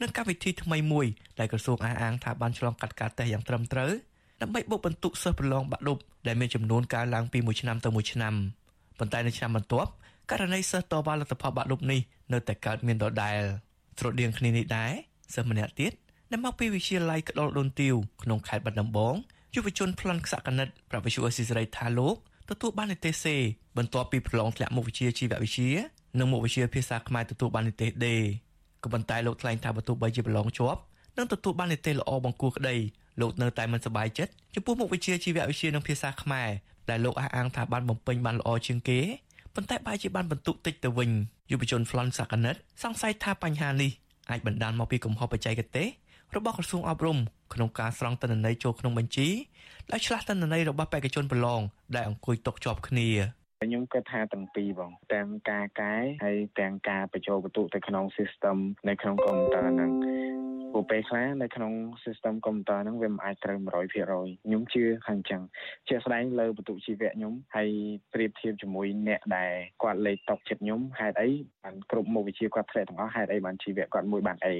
[0.01, 1.05] និងកម្មវិធីថ្មីមួយ
[1.39, 3.91] ដែលក្រសួងអះអាងថាបានឆ្លងកាត់ការតេស្តយ៉ាងត្រឹមត្រូវ
[4.41, 8.33] ដើម្បីបុកបន្ទុកសិស្សប្រឡងបាក់ឌុបដែលមានចំនួនកើនឡើងពីមួយឆ្នាំទៅមួយឆ្នាំ
[8.99, 9.89] ប៉ុន្តែនៅឆ្នាំបន្ទាប់
[10.31, 11.99] ករណីសិស្សតវ៉ាលទ្ធផលបាក់ឌុបនេះ
[12.33, 13.39] នៅតែកើតមានដដែល
[13.99, 14.91] ស្រដៀងគ្នានេះដែរ
[15.35, 15.91] សិស្សម្នាក់ទៀត
[16.31, 19.15] ដែលមកពីវិទ្យាល័យក្តុលដូនទាវក្នុងខេត្តបាត់ដំបង
[19.55, 22.15] យុវជនប្លន់ខ្សាក់កណិតប្រវិជ្ជាអស៊ីសេរីថាលោក
[22.51, 23.35] ទទួលបាននិទេសសេ
[23.77, 25.71] បន្ទាប់ពីប្រឡងធ្លាក់មុខវិជ្ជាជីវវិទ្យា
[26.19, 28.17] និងមុខវិជ្ជាភាសាខ្មែរទទួលបាននិទេសដេ
[28.83, 30.79] ក៏ប៉ុន្តែលោកថ្លែងថាបើទោះបីជាប្រឡងជាប់
[31.17, 32.75] និងទទួលបាននិទេសល្អបង្គួរក្តី
[33.21, 36.49] លោកនៅតែមិនសប្បាយចិត្តចំពោះមុខវិជ្ជាជីវវិទ្យានិងភាសាខ្មែរ
[36.89, 38.99] ដែលលោកអះអាងថាបានបំពេញបានល្អជាងគេ
[39.55, 41.11] ប៉ុន្តែបែរជាបានបន្ទុកតិចទៅវិញ
[41.51, 43.91] យុវជន Flon Sakanet សង្ស័យថាបញ្ហានេះ
[44.29, 45.87] អាចបណ្ដាលមកពីកំហុសបច្ចេកទេស
[46.35, 47.17] របស់ក្រសួងអប់រំ
[47.53, 49.27] ក្នុងការស្រង់ទិន្នន័យចូលក្នុងបញ្ជី
[49.91, 51.61] ដែលឆ្លាស់ទិន្នន័យរបស់បេក្ខជនប្រឡង
[51.95, 53.09] ដែលអង្គុយຕົកជាប់គ្នា
[53.63, 58.57] ខ្ញុំគិតថាទាំងពីរបងទាំងការកែហើយទាំងការបញ្ចូលបន្ទុកទៅក្នុង system
[58.89, 59.91] នៅក្នុងកុំព្យូទ័រហ្នឹង
[60.71, 61.73] ព្រោះពេលខ្លះនៅក្នុង
[62.03, 65.41] system កុំព្យូទ័រហ្នឹងវាមិនអាចត្រូវ100%ខ្ញុំជឿខាងចឹង
[65.89, 67.69] ជាក់ស្ដែងលើបន្ទុកជីវៈខ្ញុំហើយ
[68.13, 69.51] ប្រៀបធៀបជាមួយអ្នកដែល
[69.83, 71.29] គាត់លេខតុកចិត្តខ្ញុំហេតុអី
[71.63, 74.55] បានគ្រប់មុខវិជ្ជាគាត់ធ្លាក់ទាំងអស់ហេតុអីបានជីវៈគាត់មួយបានអេ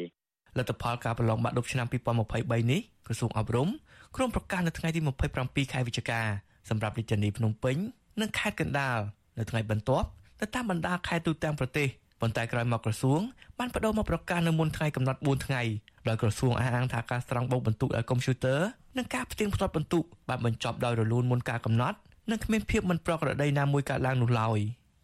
[0.58, 1.88] លទ្ធផលការប្រឡងបាក់ឌុបឆ្នាំ
[2.30, 3.70] 2023នេះក្រសួងអប់រំ
[4.17, 5.01] ក្រុមប្រកាសនៅថ្ងៃទី
[5.37, 6.21] 27ខែវិច្ឆិកា
[6.69, 7.77] សម្រាប់រាជធានីភ្នំពេញ
[8.21, 8.99] និងខេត្តកណ្ដាល
[9.39, 10.09] នៅថ្ងៃបន្ទាប់
[10.41, 11.89] ទៅតាមបណ្ដាខេត្តទូទាំងប្រទេស
[12.21, 13.21] ប៉ុន្តែក្រោយមកក្រសួង
[13.59, 15.63] បានបដូរមកប្រកាសនៅមុនថ្ងៃកំណត់4ថ្ងៃ
[16.09, 18.61] ដោយក្រសួងអះអាងថាការស្រង់បោកបន្ទុកដោយកុំព្យូទ័រ
[18.97, 21.99] និងការផ្ទៀងផ្ទាត់បន្ទុកបានបញ្ចប់ដោយរលូនមុនការកំណត់
[22.31, 24.59] និងគ្មានភាពមិនប្រក្រតីណាមួយកើតឡើងនោះឡើយ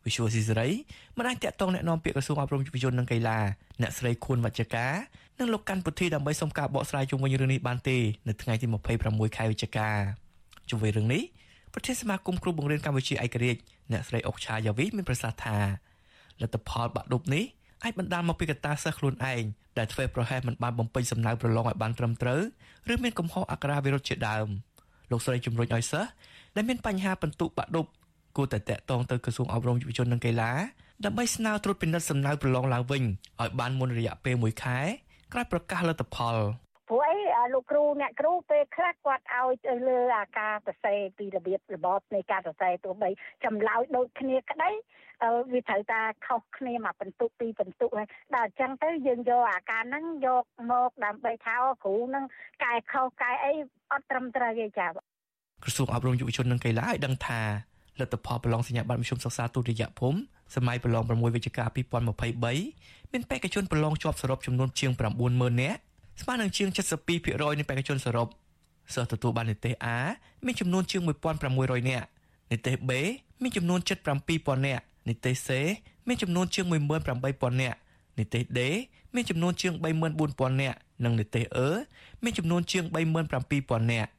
[0.06, 0.68] វិសុវស៊ីសេរី
[1.16, 3.38] មិនអាចតាក់ទងแนะនាំពាក្យក្រសួងអប់រំយុវជននិងកីឡា
[3.82, 4.86] អ្នកស្រីខួនវជ្ជកា
[5.39, 7.97] និងលោកកាន់ពុធីដើម្បីសុំការបកស្រាយជុំវិញរឿងនេះបានទេ
[8.27, 8.65] នៅថ្ងៃទី
[9.01, 9.89] 26ខែវិច្ឆិកា
[10.69, 11.23] ជុំវិញរឿងនេះ
[11.73, 15.57] ប្រធានសមាគមគ្រូបង្រៀនកម្ពុជាឯករាជ្យអ្នកស្រីអុកឆាយ៉ាវីមានប្រសាសន៍ថា
[16.41, 17.43] លទ្ធផលបាក់ឌុបនេះ
[17.83, 19.43] អាចបណ្ដាលមកពីកត្តាសិស្សខ្លួនឯង
[19.77, 22.41] ដែលធ្វើប្រហែសមិនបានបំពេញសំណើប្រឡងឲ្យបានត្រឹមត្រូវ
[22.93, 24.47] ឬមានកំហុសអក្ខរាវិរុទ្ធជាដើម
[25.11, 26.09] លោកស្រីជំរុញឲ្យសិស្ស
[26.55, 27.85] ដែលមានបញ្ហាបន្ទុកបាក់ឌុប
[28.37, 30.51] គួរតែតាក់ទងទៅក្រសួងអប់រំយុវជននិងកីឡា
[31.05, 33.03] ដើម្បីស្នើត្រួតពិនិត្យសំណើប្រឡងឡើងវិញ
[33.41, 34.79] ឲ្យបានមុនរយៈពេល1ខែ
[35.33, 36.37] ក្រោយប្រកាសលទ្ធផល
[36.89, 43.09] ព្រោះអីលោកគ្រូអ្នកគ្រូពេលខ្លះគាត់ឲ្យទៅលើអាការសរសេរពីរបៀបរបបនៃការសរសេរទោះបី
[43.45, 44.71] ចម្លើយដូចគ្នាក្តី
[45.53, 52.25] វាត្រូវតែខុសគ្នាមកបន្ទុកពីបន្ទុកហើយដល់អញ្ចឹងទៅយើងយកអាការហ្នឹងយកមកដើម្បីថាគ្រូហ្នឹង
[52.63, 53.53] កែខុសកែអី
[53.91, 54.89] អត់ត្រឹមត្រូវទេចា៎
[55.63, 57.39] ក្រសួងអប់រំយុវជននិងកីឡាឲ្យដឹងថា
[57.99, 60.19] លទ្ធផលប្រឡងសញ្ញាបត្រមធ្យមសិក្សាទុតិយភូមិ
[60.55, 61.63] សម័យប្រឡង6វិច្ឆិកា
[62.27, 64.91] 2023មានបេក្ខជនប្រឡងជាប់សរុបចំនួនជាង
[65.27, 65.79] 90000នាក់
[66.21, 68.27] ស្មើនឹងជាង72%នៃបេក្ខជនសរុប
[68.93, 69.97] សិស្សទទួលបាននិទេស A
[70.45, 71.01] មានចំនួនជាង
[71.45, 72.07] 1600នាក់
[72.51, 72.91] និទេស B
[73.41, 73.79] មានចំនួន
[74.23, 75.49] 77000នាក់និទេស C
[76.07, 77.77] មានចំនួនជាង18000នាក់
[78.19, 78.59] និទេស D
[79.15, 81.67] មានចំនួនជាង34000នាក់និងនិទេស E
[82.23, 82.83] មានចំនួនជាង
[83.37, 84.09] 37000នាក់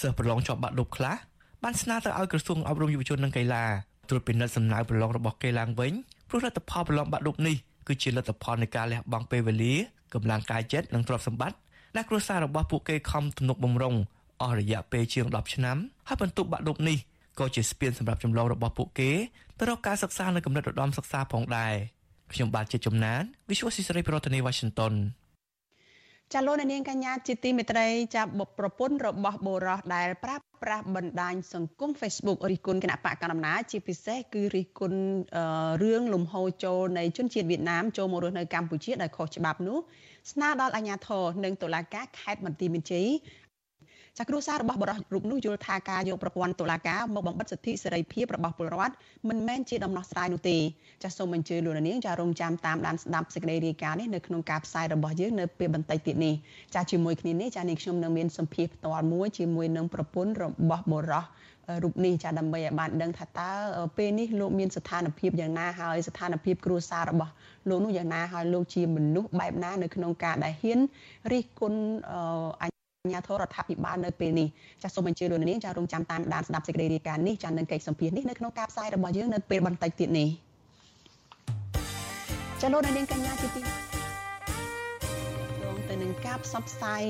[0.00, 1.16] សិស្សប្រឡងជាប់បាក់ឌុបខ្លះ
[1.64, 3.64] បានស្នើទៅឲ្យក្រសួងអប់រំយុវជននិងកីឡា
[4.08, 5.92] ត្រួតពិនិត្យសំណើប្រឡងរបស់គេឡើងវិញ
[6.28, 9.74] ព្រោះលទ្ធផលប្រឡងបាក់ឌុបនេះគឺជាលទ្ធផលនៃការលះបង់ពេលវេលា
[10.14, 11.56] កម្លាំងកាយចិត្តនិងទ្រព្យសម្បត្តិ
[11.96, 13.94] ដែលគ្រួសាររបស់ពួកគេខំទំនុកបំរុង
[14.42, 16.98] អស់រយៈពេលជាង10ឆ្នាំហើយបន្ទុកបាក់ឌុបនេះ
[17.38, 19.10] ក៏ជាស្ពានសម្រាប់ចម្លងរបស់ពួកគេ
[19.58, 21.74] ទៅរកការសិក្សានៅកម្រិតឧត្តមសិក្សាផងដែរ
[22.32, 24.94] ខ្ញុំបាទជាជំនាញ Visual Society ប្រធានាទី Washington
[26.32, 35.00] ចាលោកនាងកញ្ញាជាទីមេត្រីចាប់បុប្រពន្ធរបស់បូរោះដែលប្រាប់ប្រាស់បណ្ដាញសង្គម Facebook រិះគន់គណៈបកកណ្ដាលអំណាចជាពិសេសគឺរិះគន់
[35.82, 39.78] រឿងលំហូរចូលនៃជនជាតិវៀតណាមចូលមករស់នៅកម្ពុជាដោយខុសច្បាប់នោះ
[40.32, 43.08] ស្នើដល់អាជ្ញាធរនិងតុលាការខេត្តបន្ទាយមានជ័យ
[44.18, 48.94] ចាគ្រូសាររបស់បរិសុទ្ធរូបនោះយល់ថាការយកប្រព័ន្ធតុលាការមកបំបិទសិទ្ធិសេរីភាពរបស់ពលរដ្ឋ
[49.28, 50.58] មិនមែនជាដំណោះស្រាយនោះទេ
[51.02, 56.34] ចាសូមអញ្ជើញលោកនាងចារងចាំតាមដានស្ដាប់សេចក្តីរាយការណ៍នេះនៅក្នុងការផ្សាយរបស់យើងនៅពេលបន្តិចទៀតនេះ
[56.74, 61.30] ចាជាមួយគ្នានេះចានាងខ្ញុំនឹងមានសម្ភារផ្ទាល់មួយជាមួយនឹងប្រពន្ធរបស់បរិសុទ្ធ
[61.82, 63.50] រូបនេះចាដើម្បីឲ្យបានដឹងថាតើ
[63.96, 67.32] ពេលនេះលោកមានស្ថានភាពយ៉ាងណាហើយស្ថានភាពគ្រួសាររបស់
[67.68, 70.80] លោកនោះយ៉ាងណាហើយលោកជាមនុស្សបែបណានៅក្នុងការដែលហ៊ាន
[71.32, 71.80] រិះគន់
[73.10, 74.48] ញ្ញាធរដ្ឋាភិបាលនៅពេលនេះ
[74.82, 80.28] ចាសសូមអញ្ជើញលោកនាងចារងចាំតាមដានស្ដាប់សេចក្តីរាយការណ៍នេះចានឹងកិច្ចសម្ភារនេះនៅក្នុងការផ្សាយរបស់យើងនៅពេលបន្តិចទៀតនេះ
[82.60, 83.62] ចាលោកនាងកញ្ញាជាទី
[85.88, 87.02] ទៅនឹងការផ្សព្វផ្សាយ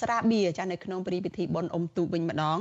[0.00, 2.58] ស្រាបៀរចានៅក្នុងពិធីបុណ្យអុំទូកវិញម្ដង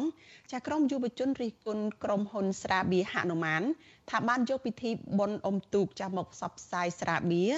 [0.51, 3.61] ចាក្រុមយុវជនរិះគន់ក្រុមហ៊ុនស្រាបៀរហនុមាន
[4.09, 7.51] ថាបានយកពិធីបុណ្យអុំទូកចាមកផ្សព្វផ្សាយស្រាបៀរ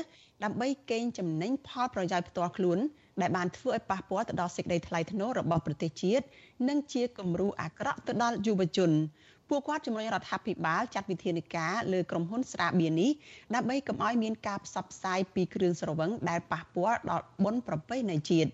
[0.43, 2.79] ដើម្បីកេងចំណេញផលប្រយោជន៍ផ្ទាល់ខ្លួន
[3.21, 6.25] ដែលបានធ្វើឲ្យប៉ះពាល់ទៅដល់សេចក្តីថ្លៃថ្នូររបស់ប្រទេសជាតិ
[6.69, 8.91] និងជាគំរូអាក្រក់ទៅដល់យុវជន
[9.49, 13.11] ពួកគាត់ជំរុញរដ្ឋាភិបាលចាត់វិធានការលើក្រុមហ៊ុនស្រាបៀរនេះ
[13.55, 18.49] ដើម្បីកុំឲ្យមានការផ្សព្វផ្សាយពីគ្រឿងស្រវឹងដែលប៉ះពាល់ដល់បុណ្យប្រពៃណីជាតិ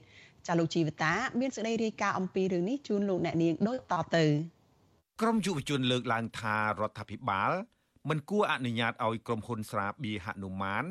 [0.48, 4.26] ចាលោកជីវតា មានសេចក្តីរាយការណ៍អំពីរឿងនេះជូនលោកអ្នកនាងដូចតទៅ
[5.22, 7.52] ក្រមយុវជនលើកឡើងថារដ្ឋាភិបាល
[8.10, 10.86] មិនគួរអនុញ្ញាតឲ្យក្រុមហ៊ុនស្រាបៀរហនុមាន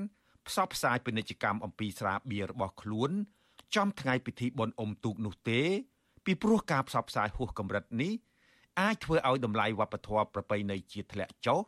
[0.48, 3.11] ផ្សព្វផ្សាយពាណិជ្ជកម្មអំពីស្រាបៀររបស់ខ្លួន
[3.76, 5.61] ចំថ្ងៃពិធីបុណ្យអុំទូកនោះទេ
[6.24, 8.12] ពីព្រោះការផ្សព្វផ្សាយហួសកម្រិតនេះ
[8.80, 11.61] អាចធ្វើឲ្យតម្លៃវប្បធម៌ប្រពៃណីជាតិធ្លាក់ចុះ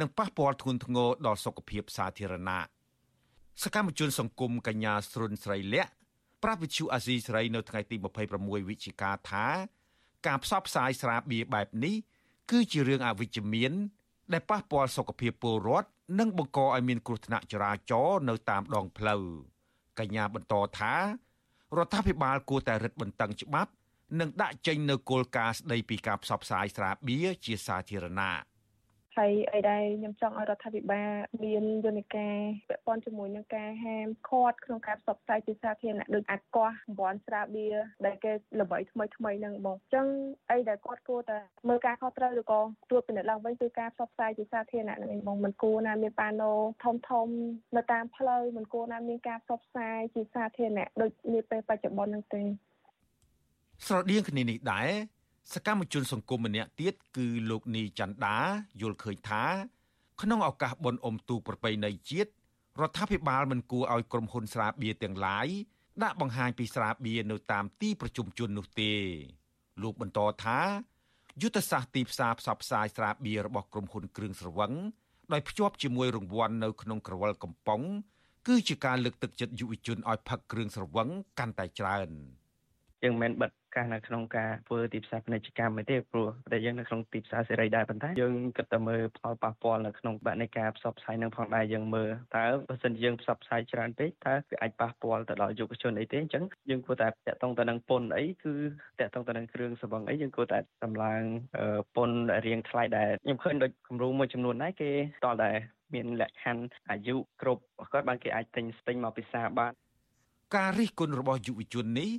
[0.00, 2.60] និងប៉ះពាល់ធ្ងន់ធ្ងរដល់សុខភាពសាធារណៈ
[3.62, 5.90] សកម្មជនសង្គមកញ្ញាស្រុនស្រីលក្ខ
[6.42, 7.96] ប្រាប់វិទ្យុអាស៊ីសេរីនៅថ្ងៃទី
[8.32, 9.46] 26វិច្ឆិកាថា
[10.26, 11.96] ការផ្សព្វផ្សាយស្រាបៀរបែបនេះ
[12.50, 13.72] គឺជារឿងអវិជ្ជមាន
[14.32, 19.24] ដែលប៉ះពាល់សុខភាពពលរដ្ឋនិងបង្កឲ្យមានគ្រោះថ្នាក់ចរាចរណ៍នៅតាមដងផ្លូវ
[19.98, 20.94] កញ្ញាបន្តថា
[21.76, 23.70] រដ្ឋាភិបាលគួរតែរឹតបន្តឹងច្បាប់
[24.20, 28.32] និងដាក់ចេញនូវគោលការណ៍ស្តីពីការផ្សព្វផ្សាយស្រាបៀរជាសាធារណៈ
[29.20, 31.10] ហហើយអីដែលខ្ញុំចង់ឲ្យរដ្ឋាភិបាល
[31.44, 32.36] មានយន្តការ
[32.68, 40.06] ពាក់ព័ន្ធជាមួយនឹងការហាមឃាត់ក្នុងការផ្សព្វផ្សាយជាសាធារណៈដូចអាកោះសម្ព័ន្ធស្រាបៀរដែលគេល្បីថ្មីថ្មីហ្នឹងបងអញ្ចឹង
[40.50, 46.52] អីដែលគាត់គួរតែមើលការខុសត្រូវឬក៏ត្រួតពិនិត្យឡើងវិញគឺការផ្សព្វផ្សាយជាសាធារណៈហ្នឹងឯងបងមិនគួរណាមានប៉ាណូ
[46.84, 47.28] ធំធំ
[47.76, 52.42] នៅតាមផ្លូវមិនគួរណាមានការផ្សព្វផ្សាយជាសាធារណៈដូចនាពេលបច្ចុប្បន្នហ្នឹងទេ
[53.86, 54.90] ស្រដៀងគ្នានេះដែរ
[55.52, 58.38] សកម្មជនសង្គមម្នាក់ទៀតគឺលោកនីចន្ទដា
[58.80, 59.44] យល់ឃើញថា
[60.20, 62.30] ក្នុងឱកាសបុណ្យអុំទូកប្រពៃណីជាតិ
[62.80, 65.48] រដ្ឋាភិបាលមិនគួរឲ្យក្រុមហ៊ុនស្រាបៀរទាំងឡាយ
[66.02, 68.92] ដាក់បង្ហាញពីស្រាបៀរនៅតាមទីប្រជុំជននោះទេ
[69.82, 70.58] លោកបន្តថា
[71.42, 74.72] យុទ្ធសាស្ត្រទីផ្សារផ្សព្វផ្សាយស្រាបៀររបស់ក្រុមហ៊ុនគ្រឿងស្រវឹង
[75.32, 77.82] ដោយភ្ជាប់ជាមួយរង្វាន់នៅក្នុងក្រវិលកំប៉ុង
[78.48, 82.08] គឺជាការលើកទឹកចិត្តយុវជនឲ្យផឹកគ្រឿងស្រវឹងកាន់តែច្រើន
[83.02, 98.54] យើងមិនបិទ កាសនៅក្នុងការធ្វើទីផ្សារពាណិជ្ជកម្មទេព្រោះតែយើងនៅក្នុងទីផ្សារសេរីដែរប៉ុន្តែយើងគិតតែមើលផលប៉ះពាល់នៅក្នុងបែបនៃការផ្សព្វផ្សាយនឹងផងដែរយើងមើលតើបើសិនយើងផ្សព្វផ្សាយច្រើនពេកតើវាអាចប៉ះពាល់ទៅដល់យុវជនអីទេអញ្ចឹងយើងគួរតែតាក់ទងទៅនឹងពន្ធអីគឺ
[99.00, 101.22] តាក់ទងទៅនឹងគ្រឿងសង្វឹងអីយើងគួរតែតម្លើង
[101.96, 104.90] ពន្ធរៀងថ្លៃដែរខ្ញុំឃើញដូចគំរូមួយចំនួនដែរគេ
[105.24, 105.50] តល់តែ
[105.94, 109.72] មានលក្ខខណ្ឌអាយុគ្រប់គាត់បានគេអាចទិញស្ទិញមកពិសាបាន
[110.56, 112.10] ការរិះគន់របស់យុវជននេះ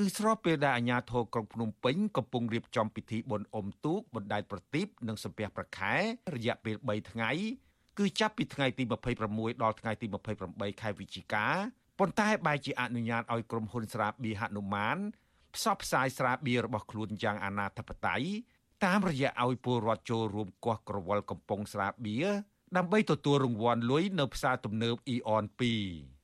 [0.00, 5.94] គឺស្របពេលដែលអាជ្ញាធរក្រុងភ្នំពេញកំពុងរៀបចំពិធីបុណ្យអុំទូកបណ្ដែតប្រទីបនិងសំពះប្រខែ
[6.34, 7.30] រយៈពេល3ថ្ងៃ
[7.98, 8.84] គឺចាប់ពីថ្ងៃទី
[9.22, 10.06] 26ដល់ថ្ងៃទី
[10.44, 11.46] 28ខែវិច្ឆិកា
[11.98, 14.96] ប៉ុន្តែបែរជាអនុញ្ញាតឲ្យក្រុមហ៊ុនស្រាបៀរហនុមាន
[15.54, 18.22] ផ្សព្វផ្សាយស្រាបៀររបស់ខ្លួនយ៉ាងអនាធបត័យ
[18.84, 22.26] តាមរយៈឲ្យពលរដ្ឋចូលរួមគាស់ក្រវិលកំប៉ុងស្រាបៀរ
[22.76, 25.44] ដើម្បីទទួលរង្វាន់លុយនៅផ្សារទំនើបអ៊ីអន
[26.10, 26.15] 2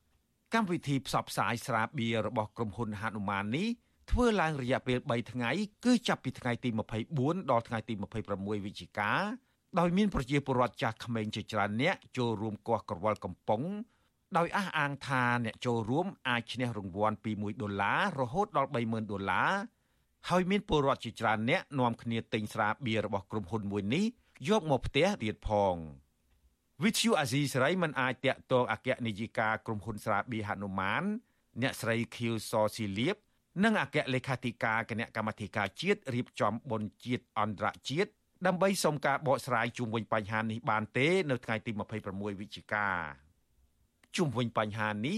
[0.53, 3.67] កម្មវិធីផ្សព្វផ្សាយស្រាបៀររបស់ក្រុមហ៊ុនហនុមាននេះ
[4.11, 5.49] ធ្វើឡើងរយៈពេល3ថ្ងៃ
[5.85, 6.69] គឺចាប់ពីថ្ងៃទី
[7.09, 7.93] 24ដល់ថ្ងៃទី
[8.29, 9.11] 26វិច្ឆិកា
[9.79, 13.61] ដោយមានប្រជាពលរដ្ឋចាស់ក្មេងជាច្រើនអ្នកចូលរួមគាស់ក្រវិលកំប៉ុង
[14.37, 19.51] ដោយអះអាងថាអ្នកចូលរួមអាចឈ្នះរង្វាន់ពី1ដុល្លាររហូតដល់30000ដុល្លារ
[20.29, 24.05] ហើយមានពលរដ្ឋជាច្រើនអ្នកនាំគ្នាទិញស្រាបៀររបស់ក្រុមហ៊ុនមួយនេះ
[24.49, 25.75] យកមកផ្ទះទៀតផង។
[26.81, 31.03] វិទ្យុអាស៊ីសេរីមិនអាចតាក់ទងអគ្គនាយិកាក្រុមហ៊ុនស្រាបៀហនុមាន
[31.61, 33.15] អ្នកស្រីខៀវសស៊ីលៀប
[33.63, 38.09] និងអគ្គលេខាធិការគណៈកម្មាធិការជាតិរៀបចំបុណ្យជាតិអន្តរជាតិ
[38.45, 41.71] ដើម្បីសុំការបកស្រាយជុំវិញបញ្ហានេះបានទេ នៅថ្ងៃទី
[42.05, 42.87] 26វិច្ឆិកា
[44.17, 45.17] ជុំវិញបញ្ហានេះ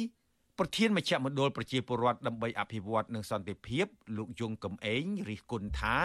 [0.59, 3.85] ប្រធានមជ្ឈមណ្ឌលប្រជាពលរដ្ឋដើម្បីអភិវឌ្ឍនិងសន្តិភាព
[4.17, 5.97] លោកយងកំឯងរិះគន់ថា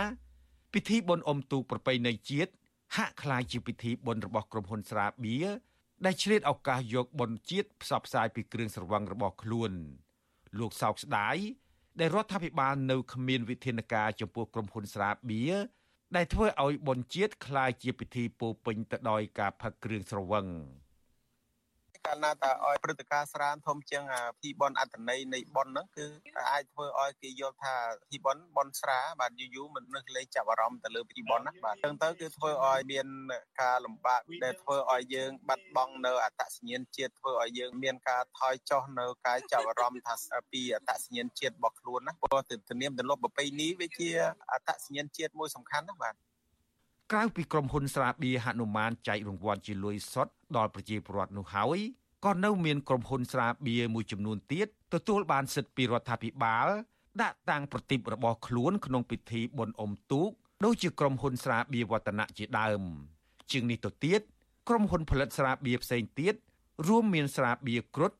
[0.72, 2.52] ពិធីបុណ្យអុំទូកប្រពៃណីជាតិ
[2.95, 5.47] ហាក់คล้ายជាពិធីបុណ្យរបស់ក្រុមហ៊ុនស្រាបៀរ
[6.05, 9.71] ដែលឆ្លៀតឱកាសយកបុណ្យជាតិផ្សព្វផ្សាយពីគ្រឿងស្រវឹងរបស់ខ្លួន
[10.59, 11.37] លោកសោកស្ដាយ
[11.99, 15.55] ដែលរដ្ឋាភិបាលនៅគ្មានវិធានការចំពោះក្រុមហ៊ុនស្រាបៀរ
[16.15, 20.45] ដែលធ្វើឲ្យបុណ្យជាតិคล้ายជាពិធីពោពេញទៅដោយការផឹកគ្រឿងស្រវឹង។
[22.06, 24.04] កាលណាតើឲ្យព្រឹត្តិការណ៍ស្រានធំជាង
[24.40, 26.06] ភីបនអត្តន័យនៃបនហ្នឹងគឺ
[26.50, 27.74] អាចធ្វើឲ្យគេយល់ថា
[28.10, 33.06] ភីបនបនស្រាបាទយូរយូរមិននឹកលេងចាប់អារម្មណ៍ទៅលើភីបនណាបាទអញ្ចឹងទៅគឺធ្វើឲ្យមាន
[33.60, 40.14] ការលំបាកដែលធ្វើឲ្យយើងបាត់បង់នៅអត្តសញ្ញាណជាតិធ្វើឲ្យយើងមានការថយចុះនៅការចាប់អារម្មណ៍ថា
[40.52, 44.10] ពីអត្តសញ្ញាណជាតិរបស់ខ្លួនណាព្រោះទន្នាមទម្លាប់ប្រពៃណីវាជា
[44.52, 46.14] អត្តសញ្ញាណជាតិមួយសំខាន់ណាបាទ
[47.12, 51.78] ក្រៅពីក្រុមហ៊ុនស្រាបៀរហនុមានចែករង្វាន់ជាលុយសុទ្ធដល់ប្រជាពលរដ្ឋនោះហើយ
[52.24, 56.68] ក៏នៅមានក្រុមហ៊ុនស្រាបៀរមួយចំនួនទៀតទទួលបានសិទ្ធិពីរដ្ឋាភិបាល
[57.22, 60.30] ដាក់តាំងប្រតិបរបស់ខ្លួនក្នុងពិធីបុណ្យអុំទូក
[60.64, 62.82] ដូចជាក្រុមហ៊ុនស្រាបៀរវឌ្ឍនៈជាដើម
[63.50, 64.20] ជាងនេះទៅទៀត
[64.68, 66.34] ក្រុមហ៊ុនផលិតស្រាបៀរផ្សេងទៀត
[66.88, 68.12] រួមមានស្រាបៀរគ្រុត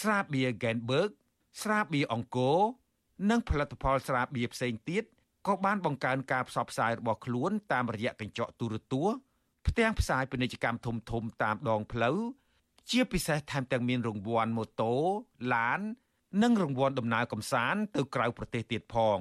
[0.00, 1.10] ស្រាបៀរ Genberg
[1.62, 2.58] ស្រាបៀរអង្គរ
[3.30, 5.04] និងផលិតផលស្រាបៀរផ្សេងទៀត
[5.48, 9.18] ក៏បានបង្កើនការផ្សព្វផ្សាយរបស់ខ្លួនតាមរយៈកញ្ចក់ទូរទស្សន៍
[9.68, 12.18] ផ្ទាំងផ្សាយពាណិជ្ជកម្មធំធំតាមដងផ្លូវ
[12.90, 14.94] ជាពិសេសថែមទាំងមានរង្វាន់ម៉ូតូ
[15.54, 15.80] ឡាន
[16.42, 19.18] និងរង្វាន់ដំណើរកម្សាន្តទៅក្រៅប្រទេសទៀតផង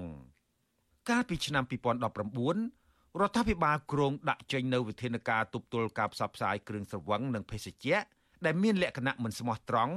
[1.10, 7.98] កាលពីឆ្នាំ2019រដ្ឋាភិបាលគ្រោងដាក់ចេញនូវវិធានការទប់ទល់ការផ្សព្វផ្សាយគ្រឿងស្រវឹងនិងភេសជ្ជៈ
[8.46, 9.96] ដែលមានលក្ខណៈមិនស្មោះត្រង់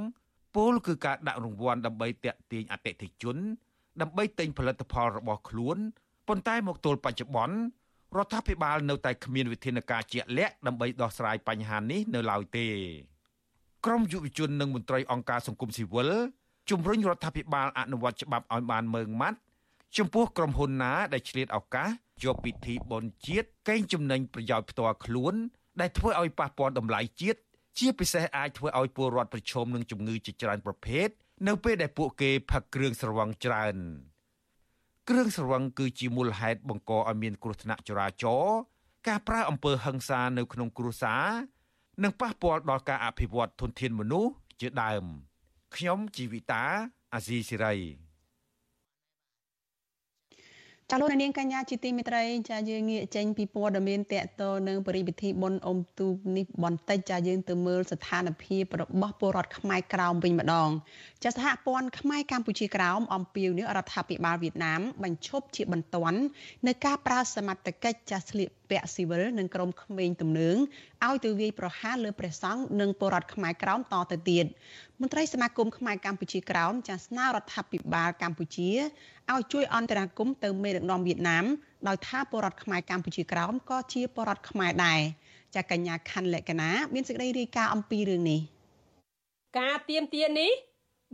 [0.57, 3.37] ពលគឺការដាក់រង្វាន់ដើម្បីតាក់ទាញអតិថិជន
[4.03, 5.79] ដើម្បីទិញផលិតផលរបស់ខ្លួន
[6.31, 7.57] ប៉ុន្តែមកទល់បច្ចុប្បន្ន
[8.17, 12.67] រដ្ឋាភិបាលនៅតែគ្មានវិធានការជាក់លាក់ដើម្បីដោះស្រាយបញ្ហានេះនៅឡើយទេ
[13.87, 16.11] ក្រមយុវជននិងមន្ត្រីអង្គការសង្គមស៊ីវិល
[16.71, 19.39] ជំរុញរដ្ឋាភិបាលអនុវត្តច្បាប់ឲ្យបានម៉ឺងម៉ាត់
[19.99, 21.89] ចំពោះក្រុមហ៊ុនណាដែលឆ្លៀតឱកាស
[22.25, 25.35] យកពិធីបុណ្យជាតិកេងចំណេញប្រយោជន៍ផ្ទាល់ខ្លួន
[25.81, 27.41] ដែលធ្វើឲ្យប៉ះពាល់តម្លៃជាតិ
[27.79, 31.09] ជាពិសេសអាចធ្វើឲ្យពលរដ្ឋប្រឈមនឹងជំងឺជាច្រើនប្រភេទ
[31.49, 33.77] នៅពេលដែលពួកគេផឹកគ្រឿងស្រវឹងច្រើន
[35.09, 38.59] គ្រឿងស្រវឹងគឺជាមូលហេតុបង្កឲ្យមានគ្រោះថ្នាក់ចរាចរណ៍
[39.09, 41.25] ការប្រើអំពើហិង្សានៅក្នុងគ្រួសារ
[42.03, 45.05] និងប៉ះពាល់ដល់ការអភិវឌ្ឍធនធានមនុស្សជាដើម
[45.77, 46.65] ខ្ញុំជីវិតា
[47.15, 47.75] អាស៊ីសេរី
[50.93, 60.71] ចាលោកនាងកញ្ញាជាទីមេត្រីចាយើងងាកចេញពីព័ត៌មានតកតនឹងបរិវិធីបុណ្យអុំទូកនេះបន្តិចចាយើងទៅមើលស្ថានភាពរបស់ពលរដ្ឋខ្មែរក្រោមវិញម្ដង
[61.25, 66.21] ចាសហព័ន្ធខ្មែរកម្ពុជាក្រោមអំពាវនាវរដ្ឋាភិបាលវៀតណាមបញ្ឈប់ជាបន្ទាន់
[66.67, 70.57] នៅការប្រើសមត្ថកិច្ចចាស្លៀក ពាក់ស៊ីវិលនិងក្រុមក្មេងទំនើង
[71.07, 74.47] ឲ្យទៅវាយប្រហារលើព្រះសង្ឃនិងពលរដ្ឋខ្មែរក្រោមតទៅទៀត
[75.01, 78.71] មន្ត្រីសមាគមខ្មែរកម្ពុជាក្រោមចាស្នើរដ្ឋាភិបាលកម្ពុជា
[79.33, 81.45] ឲ្យជួយអន្តរាគមន៍ទៅមេដឹកនាំវៀតណាម
[81.89, 85.01] ដោយថាពលរដ្ឋខ្មែរកម្ពុជាក្រោមក៏ជាពលរដ្ឋខ្មែរដែរ
[85.55, 88.41] ចាកញ្ញាខាន់លក្ខណាមានសេចក្តីរាយការណ៍អំពីរឿងនេះ
[89.59, 90.53] ការទៀមទានេះ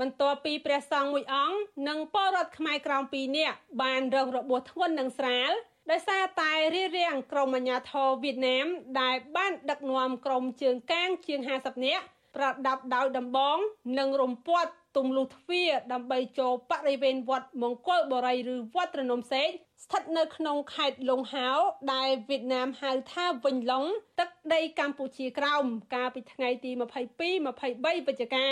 [0.00, 5.52] បន្ទាប់ពីព្រះសង្ឃមួយអង្គនិងពលរដ្ឋខ្មែរក្រោម2នាក់បានរងរបួសធ្ងន់និងស្រាល
[5.90, 8.66] ដោយសារតែរៀបរៀងក្រុមអាជ្ញាធរវៀតណាម
[9.00, 12.04] ដែលបានដឹកនាំក្រុមជើងកាងជាង50នាក់
[12.36, 13.58] ប្រដាប់ដោយដំបង
[13.98, 19.48] និងរំពាត់ទម្លុះទ្វារដើម្បីចូលបរិវេណវត្តមង្គលបរិយឬវត្តរនំសេក
[19.84, 21.50] ស្ថិតនៅក្នុងខេត្តលង្ហោ
[21.94, 23.84] ដែលវៀតណាមហៅថាវិញឡុង
[24.18, 28.48] ទឹកដីកម្ពុជាក្រោមកាលពីថ្ងៃទី22 23វិច្ឆិកា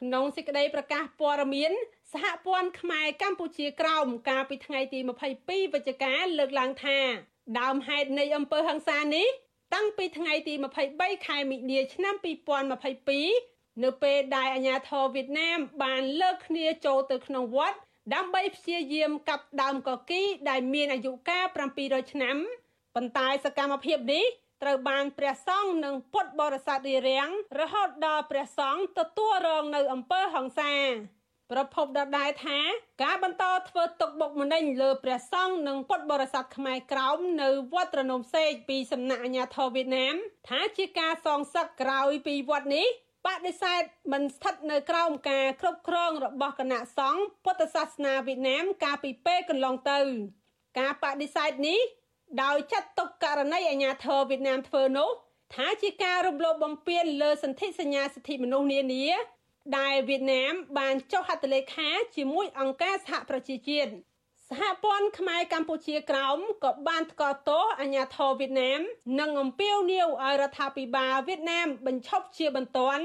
[0.00, 1.72] ក្នុងសេចក្តីប្រកាសព័ត៌មាន
[2.14, 4.98] សហព័ន្ធខ្មែរកម្ពុជាក្រោមកាលពីថ្ងៃទី
[5.36, 6.98] 22វិច្ឆិកាលើកឡើងថា
[7.60, 9.28] ដើមហេតុនៃអំពើហិង្សានេះ
[9.74, 10.54] តាំងពីថ្ងៃទី
[10.90, 12.14] 23ខែមិនិនាឆ្នាំ
[12.98, 17.78] 2022នៅពេលដែលអាជ្ញាធរវៀតណាមបានលើកគ្នាចូលទៅក្នុងវត្ត
[18.14, 21.46] ដើម្បីព្យាយាមកាប់ដើមកគីដែលមានអាយុកាល
[21.78, 22.36] 700ឆ្នាំ
[22.94, 24.24] ប៉ុន្តែសកម្មភាពនេះ
[24.62, 30.74] ត្រូវបានព្រះសង្ឃនិងពុទ្ធបរិស័ទរារាំងរហូតដល់ព្រះសង្ឃទទួលរងនៅអំពើហិង្សា
[31.54, 32.58] ប្រពន្ធដដែលថា
[33.02, 40.14] ការបន្តធ្វើទុកបុកម្នេញលើព្រះសង្ឃនិងពុទ្ធបរិស័ទខ្មែរក្រោមនៅវត្តរនំសេកពីសំណាក់អាជ្ញាធរវៀតណាម
[40.48, 42.86] ថាជាការសងសឹកក្រោយពីវត្តនេះ
[43.26, 50.00] បដិសេធមិនស្ថិតនៅក្រោមការគ្រប់គ្រងរបស់គណៈសង្ឃពុទ្ធសាសនាវៀតណាមកាលពីពេលកន្លងទៅ
[50.78, 51.80] ការបដិសេធនេះ
[52.42, 55.10] ដោយចាត់ទុកករណីអាញាធរវៀតណាមធ្វើនោះ
[55.54, 59.06] ថាជាការរំលោភបំពានលើសន្ធិសញ្ញាសិទ្ធិមនុស្សនានា
[59.78, 63.90] ដែលវៀតណាមបានចុះហត្ថលេខាជាមួយអង្គការសហប្រជាជាតិ
[64.48, 68.80] សហព័ន្ធខ្មែរកម្ពុជាក្រោមក៏បានថ្កោលទោសអាញាធរវៀតណាម
[69.20, 73.04] និងអំពាវនាវឲ្យរដ្ឋាភិបាលវៀតណាមបញ្ឈប់ជាបន្ទាន់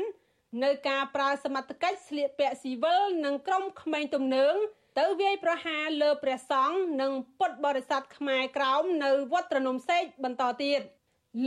[0.64, 4.56] នៅការប្រើសមត្ថកិច្ចស្លៀកពាក់ស៊ីវិលនិងក្រុមក្មេងទំនើង
[5.00, 10.82] ទៅវាយប្រហារលើព្រះសង្ឃនិងពុទ្ធបរិស័ទខ្មែរក្រោមនៅវត្តត្រនំសេកបន្តទៀត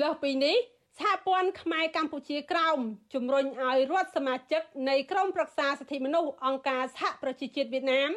[0.01, 0.57] លើសពីនេះ
[0.99, 2.79] សហព័ន្ធខ្មែរកម្ពុជាក្រោម
[3.15, 8.11] ជំរុញឲ្យរដ្ឋសមាជិកនៃក្រុមប្រឹក្សាសិទ្ធិមនុស្សអង្គការសហប្រជាជាតិវៀតណាម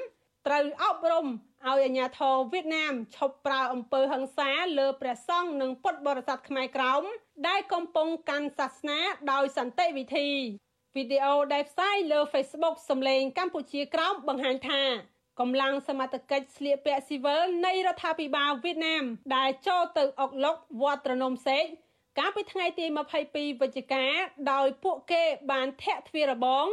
[0.47, 7.03] ត្រូវអប់រំឲ្យអាជ្ញាធរវៀតណាមឈប់ប្រើអំពើហិង្សាលើព្រះសង្ឃនិងពុទ្ធបរិស័ទខ្មែរក្រោម
[7.47, 8.99] ដែលកំពុងកាន់សាសនា
[9.31, 10.29] ដោយសន្តិវិធី
[10.95, 14.81] វីដេអូដែលផ្សាយលើ Facebook សម្លេងកម្ពុជាក្រោមបង្ហាញថា
[15.39, 19.03] កម្លាំងសមត្ថកិច្ចស្លៀកពាក់ស៊ីវិលនៃរដ្ឋាភិបាលវៀតណាម
[19.35, 21.65] ដែលចូលទៅអុកឡុកវត្តត្រនំសេក
[22.19, 22.85] កាលពីថ្ងៃទី
[23.23, 24.05] 22វិច្ឆិកា
[24.51, 26.65] ដោយពួកគេបានធាក់ទ្វាររបង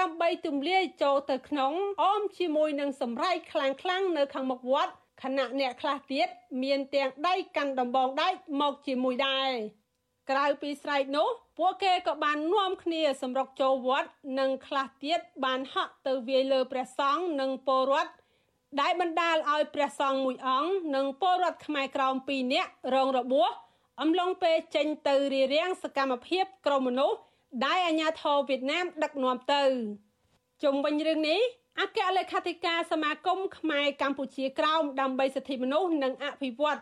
[0.00, 1.72] ដើម្បីទម្លាយចូលទៅក្នុង
[2.02, 6.28] អមជាមួយនឹងសម្រែកខ្លាំងខ្លាំងនៅខាងមុខវត្តខណៈអ្នកខ្លះទៀត
[6.62, 9.50] មានទាំងដៃកាន់ដំបងដែកមកជាមួយដែរ
[10.30, 18.12] ក្រៅពីស្រែកនោះពួកគេក៏បាននាំគ្នាសម្រុកចូលវត្តនិងខ្លះទៀតបានហក់ទៅវាយលើព្រះសង្ឃនិងពលរដ្ឋ
[18.80, 23.50] ដែលបណ្ដាលឲ្យព្រះសង្ឃមួយអង្គនិងពលរដ្ឋខ្មែរក្រោម2នាក់រងរបួស
[24.00, 27.18] អំឡុងពេលចេញទៅរៀបរៀងសកម្មភាពក្រុមមនុស្ស
[27.64, 29.62] ដែលអាជ្ញាធរវៀតណាមដឹកនាំទៅ
[30.62, 31.40] ជុំវិញរឿងនេះ
[31.80, 36.80] អគ្គលេខាធិការសមាគមខ្មែរកម្ពុជាក្រោមដើម្បីសិទ្ធិមនុស្សនិងអភិវឌ្ឍ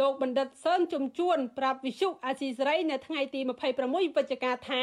[0.00, 3.40] លោកបណ្ឌិតសឿនជំជួនប្រាប់វិសុអាស៊ីសេរីនៅថ្ងៃទី
[3.78, 4.82] 26វិច្ឆិកាថា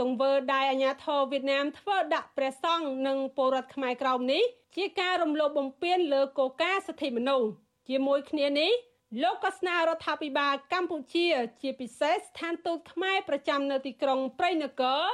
[0.00, 4.42] ទង្វើដែលអាញាធរវៀតណាមធ្វើដាក់ព្រះសង្ឃនិងពលរដ្ឋខ្មែរក្រោមនេះ
[4.76, 7.48] ជាការរំលោភបំពានលើគោលការណ៍សិទ្ធិមនុស្ស
[7.88, 8.72] ជាមួយគ្នានេះ
[9.22, 11.26] លោកក៏ស្នើរដ្ឋាភិបាលកម្ពុជា
[11.62, 15.04] ជាពិសេសស្ថានទូតខ្មែរប្រចាំនៅទីក្រុងព្រៃនគរ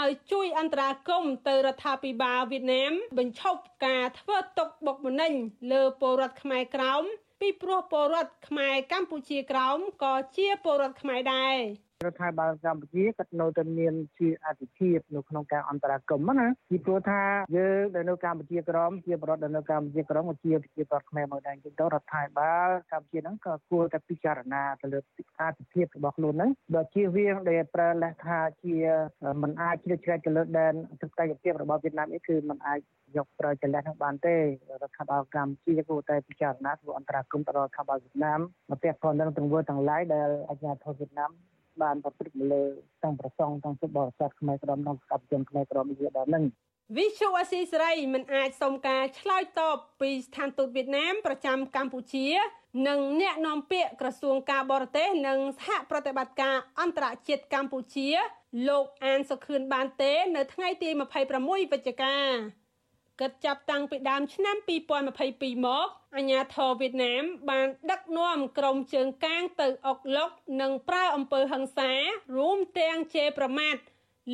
[0.00, 5.32] ឲ្យជួយអន្តរាគមន៍ទៅរដ្ឋាភិបាលវៀតណាមបញ្ឈប់ការធ្វើទុកបុកម្នេញ
[5.72, 7.02] លើពលរដ្ឋខ្មែរក្រោម
[7.40, 11.56] ពីព្រោះពលរដ្ឋខ្មែរកម្ពុជាក្រោមក៏ជាពលរដ្ឋខ្មែរដែរ
[12.06, 17.22] រដ្ឋាភិបាលកម្ពុជាគាត់នៅតែមានជាអតិភិបនៅក្នុងការអន្តរាគមន៍ណាពីព្រោះថា
[17.56, 24.98] យើងដែលនៅកម្ពុជាក្រមជាប្រវត្តិដែលនៅកម្ពុជាក្រមក៏ជាប្រជាប្រដ្ឋខ្មែរមកដែរអញ្ចឹងទៅរដ្ឋាភិបាលកម្ពុជាហ្នឹងក៏គួរតែពិចារណាទៅលើ
[25.40, 28.76] អតិភិបរបស់ខ្លួនហ្នឹងបើជាវាងដែលប្រើលេសថាជា
[29.42, 32.78] មិនអាចជ្រៀតជ្រែកទៅលើដែនសក្តានុពលរបស់វៀតណាមនេះគឺមិនអាច
[33.16, 34.40] យកប្រើចល័តហ្នឹងបានទេរ
[34.82, 41.32] ដ្ឋាភិបាលកម្ពុជាគួរតែពិចារណាធ្វើអន្តរាគមន៍ទៅរដ្ឋាភិបាលវៀតណាមមកពាក់ព័ន្ធនឹងទង្វើទាំងឡាយដែលអាជ្ញាធរវៀតណាម
[41.82, 42.62] បានប្រព្រឹត្តទៅលើ
[43.02, 46.44] ទាំងប្រសងទាំងពុទ្ធបរិស័ទខ្មែរក្រមនិងស្ថាប័នខ្មែរក្រមវាដល់នឹង
[46.96, 52.26] វិសុអស៊ីសេរីមិនអាចសុំការឆ្លើយតបពីស្ថានទូតវៀតណាមប្រចាំកម្ពុជា
[52.88, 58.08] និងអ្នកនាំពាក្យក្រសួងការបរទេសនិងសហប្រតិបត្តិការអន្តរជាតិកម្ពុជា
[58.68, 60.88] លោកអានសុខឿនបានទេ នៅថ្ងៃទី
[61.30, 62.16] 26វិច្ឆិកា
[63.20, 64.56] គិតចាប់តាំងពីដើមឆ្នាំ
[65.06, 71.90] 2022មកអាញាធរវៀតណាមបានដឹកនាំក្រុមជើងកាងទៅអុកឡុកនិងប្រើអំពើហិង្សា
[72.36, 73.76] រួមទាំងជេរប្រមាថ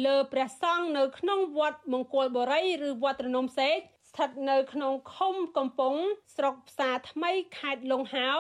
[0.05, 3.77] លើព្រះសង្ឃនៅក្នុងវត្តមង្គលបុរីឬវត្តរនំសេក
[4.09, 6.01] ស្ថិតនៅក្នុងឃុំកំពង់
[6.37, 8.31] ស្រុកផ្សារថ្មីខេត្តលង្ហោ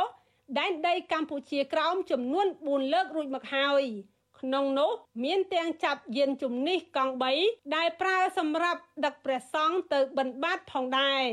[0.58, 3.84] ដែនដីកម្ពុជាក្រោមចំនួន4លើករួចមកហើយ។
[4.44, 4.92] ក្នុងនោះ
[5.24, 11.24] មានទាំងចាប់យានជំនិះកង់3ដែលប្រើសម្រាប់ដឹកព្រះសង្ឃទៅបិណ្ឌបាតផងដែរ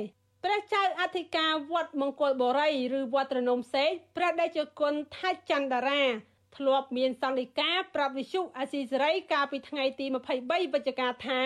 [0.43, 6.03] ព្រះចៅអធិការវត្តមង្គលបុរីឬវត្តរនំសេកព្រះតេជគុណថាច់ចន្ទរា
[6.57, 10.05] ធ្លាប់មានសន្និការប្រាប់វិសុអាស៊ីសេរីកាលពីថ្ងៃទី
[10.39, 11.41] 23វិច្ឆិកាថា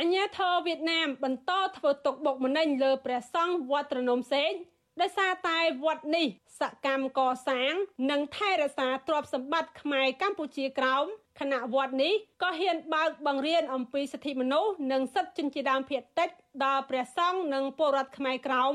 [0.00, 4.52] អញ្ញាធរវៀតណាមបន្តធ្វើទុកបុកម្នេញលើព្រះសង្ឃវត្តរនំសេក
[5.00, 6.26] ដោយសារតែវត្តនេះ
[6.60, 7.72] សកម្មកសាង
[8.10, 11.04] និងថែរក្សាទ្រព្យសម្បត្តិខ្មែរកម្ពុជាក្រោម
[11.40, 16.30] គណៈវត្តនេះក៏ហ៊ានបើកបង្រៀនអំពីសិទ្ធិមនុស្សនិងសិទ្ធិជនជាតិដើមភាគតិច
[16.64, 18.74] ដល់ព្រះសង្ឃនិងពលរដ្ឋខ្មែរក្រោម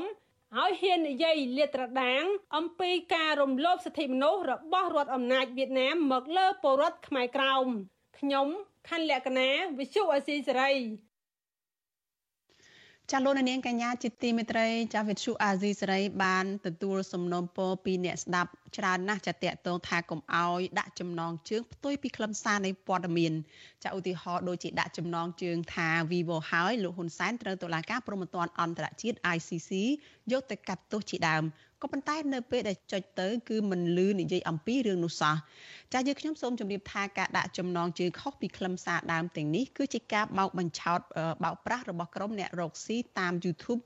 [0.56, 2.24] ហើយហ៊ាននិយាយលាតត្រដាង
[2.56, 7.66] អំពីការរំលោភសិទ្ធិមនុស្សរបស់រដ្ឋអំណាចវៀតណាមមកលើពលរដ្ឋខ្មែរក្រោម
[8.18, 8.48] ខ្ញុំ
[8.88, 9.48] ខណ្ឌលក្ខណា
[9.78, 10.72] វិសុអសីសេរី
[13.12, 23.32] ចាលោកនាងកញ្ញាជាទីមេត្រីចាវិទ្យុអាស៊ីសេរីបានទទួលសំណូមពរពីអ្នកស្ដាប់ច្រើនណាស់ចាតកតងថាកុំអោយដាក់ចំណងជើងផ្ទុយពីខ្លឹមសារនៃព័ត៌មាន
[23.84, 29.70] ចាឧទាហរណ៍ដូចជាដាក់ចំណងជើងថា Vivo ហើយលោកហ៊ុនសែនត្រូវតុលាការព្រហ្មទណ្ឌអន្តរជាតិ ICC
[30.32, 31.44] យកទៅកាត់ទោសជាដើម
[31.82, 35.34] ក៏ប៉ុន្តែនៅពេលដែលចុចទៅគឺមិនលឺនិយាយអំពីរឿងនោះសោះ
[35.92, 41.00] ចាយើងខ្ញុំសូមជម្រាបថាការដាក់ចំណងជើងខុសពីខ្លឹមសារដើមទាំងនេះគឺជាការបោកបញ្ឆោត
[41.44, 43.80] បោកប្រាស់របស់ក្រុមអ្នករកស៊ីតាម YouTube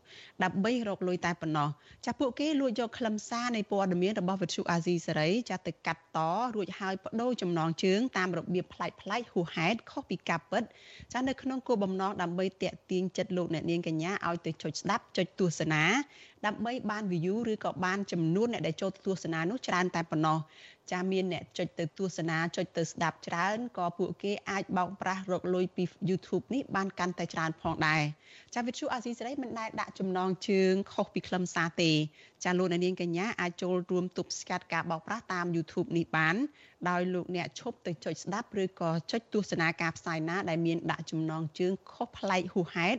[0.45, 1.69] ដើម្បីរកលុយតែប៉ុណ្ណោះ
[2.07, 6.19] ចាពួកគេលួចយកខ្លឹមសារនៃព័ត៌មានរបស់វិទ្យុអាស៊ីសេរីចាទៅកាត់ត
[6.57, 10.63] រួចហើយបដូរចំណងជើងតាមរបៀបប្លែកប្លែកហួសហេតុខុសពីការពិត
[11.13, 15.85] ចានៅក្នុងគោលបំណងដើម្បីតាក់ទាញចិត្តលោកអ្នកនាងកញ្ញាឲ្យទៅចុចស្ដាប់ចុចទស្សនា
[16.47, 20.39] ដើម្បីបាន view ឬក៏បានចំនួនអ្នកដែលចូលទស្សនានោះច្រើនតែប៉ុណ្ណោះ
[20.91, 28.03] ចាមានអ្នកចុចទៅទស្សនាចុចទៅស្ដាប់ច្រើនក៏ពួកគេអាចបោកប្រាស់រកលុយពី YouTube នេះបានកាន់តែច្រើនផងដែរ
[28.55, 31.91] ចាវិទ្យុអាស៊ីសេរីមិនដែលដាក់ចំណងជើងខុសពីខ្លឹមសារទេ
[32.45, 36.37] ចាលោកនាងកញ្ញាអាចចូលរួមទប់ស្កាត់ការបោកប្រាស់តាម YouTube នេះបាន
[36.89, 42.99] ដោយលោកអ្នកឈប់ទៅចុចស្ដាប់ឬក៏ចុចទស្សនាការផ្សាយណាដែលមានដាក់ចំណងជើងខុសប្លែកហួសហេតុ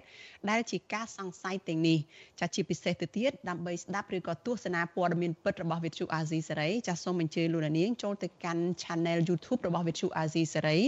[0.49, 1.99] ដែលជាការសង្ស័យទាំងនេះ
[2.39, 10.79] ចាជាពិសេសទៅទៀតដើម្បីស្ដាប់ឬក៏ទស្សនាព័ត៌មានពិតរបស់វិទ្យុអាស៊ីសេរីចាសូមអញ្ជើញលោកនាងចូលទៅកាន់ Channel YouTube របស់វិទ្យុអាស៊ីសេរី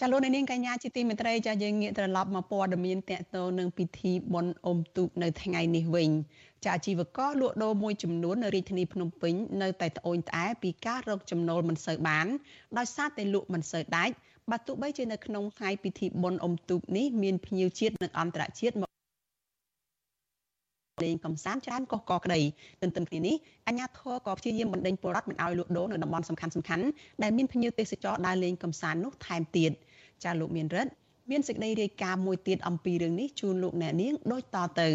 [0.00, 6.10] ចាលោកនាងកញ្ញាជាទីមេត្រីចាយើងងាកត្រឡប់មកព័ត៌មានតកតនឹងពិធីបុណ្យអុំទូកនៅថ្ងៃនេះវិញ
[6.64, 12.26] ចាអាជីវករលក់ដូរមួយចំនួននៅរាជធានីភ្នំពេញនៅតែត្អូញត្អែពីការរកចំណូលមិនសូវបាន
[12.78, 14.14] ដោយសារតែលក់មិនសូវដាច់
[14.50, 18.85] បើទោះបីជានៅក្នុងថ្ងៃពិធីបុណ្យអុំទូកនេះមានភ្ញៀវជាតិនិងអន្តរជាតិមក
[21.04, 22.40] លេងកំសាន្តច្រើនកុះកក្តី
[22.82, 23.36] ទន្ទឹមគ្នានេះ
[23.66, 26.84] អាជ្ញាធរក៏ព្យាយាមបណ្ដេញពលរដ្ឋមិនឲ្យលក់ដូរនៅតំបន់សំខាន់សំខាន់
[27.22, 29.72] ដែលមានភ្ញៀវទេសចរដើរលេងកំសាន្តនោះថែមទៀត
[30.24, 30.92] ចាលោកមានរិទ្ធ
[31.30, 34.88] មានសេចក្តីរាយការណ៍មួយទៀតអំពីរឿងនេះជូនលោកអ្នកនាងដូចតទៅ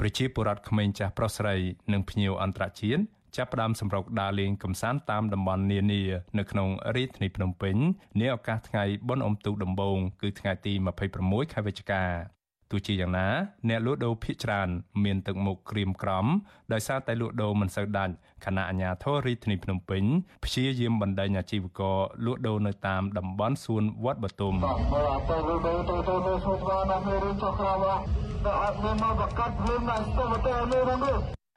[0.00, 1.54] ប្រជាពលរដ្ឋក្មេងចាស់ប្រុសស្រី
[1.92, 3.02] និងភ្ញៀវអន្តរជាតិ
[3.36, 6.02] ចាប់ផ្ដើមសម្រុកដើរលេងកំសាន្តតាមតំបន់នានា
[6.38, 7.76] នៅក្នុងរាជធានីភ្នំពេញ
[8.20, 10.72] នាឱកាសថ្ងៃបុណ្យអុំទូកដំបូងគឺថ្ងៃទី
[11.14, 12.37] 26ខែវិច្ឆិកា
[12.70, 13.28] ទោះជាយ៉ាងណា
[13.68, 14.68] អ្នកលក់ដូរភ ieck ច្រើន
[15.04, 16.26] មានទឹកមុខក្រៀមក្រំ
[16.72, 18.14] ដោយសារតែលក់ដូរមិនសូវដាច់
[18.44, 20.02] ខណៈអាជ្ញាធររាជធានីភ្នំពេញ
[20.44, 24.54] ព្យាយាមបណ្ដេញអាជីវករលក់ដូរនៅតាមតំបន់សួនវត្តបទុម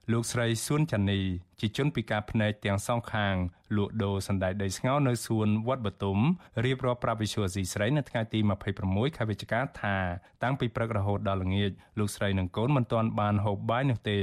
[0.09, 1.21] លោកស្រីសួនចានី
[1.59, 3.35] ជាជនពិការភ្នែកទាំងសងខាង
[3.77, 6.17] លក់ដូរសណ្តែកដីស្ងោនៅសួនវត្តបទុម
[6.65, 8.39] រៀបរាប់ប្រាប់វិសុវស៊ីស្រីនៅថ្ងៃទី
[8.79, 9.97] 26ខែវិច្ឆិកាថា
[10.43, 14.19] តាំងពីព្រឹករហូតដល់ល្ងាចលោកស្រីនិងកូនមិនទាន់បានហូបបាយនោះទេ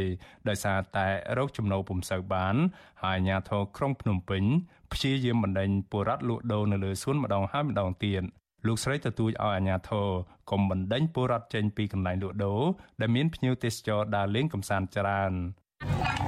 [0.49, 1.07] ដោយសារតែ
[1.39, 2.55] រោគចំណូលពុំសូវបាន
[3.03, 4.45] ហើយអាជ្ញាធរក្រុងភ្នំពេញ
[4.93, 8.22] ព្យាយាមបណ្ដេញពលរដ្ឋលក់ដូរនៅលើសួនម្ដងហើយម្ដងទៀត
[8.66, 10.09] លោកស្រីទទូចឲ្យអាជ្ញាធរ
[10.51, 12.62] កុំបណ្ដេញពលរដ្ឋចេញពីកន្លែងលក់ដូរ
[13.01, 15.35] ដែលមានភ្ញៀវទេសចរដើរលេងកម្សាន្តច្រើន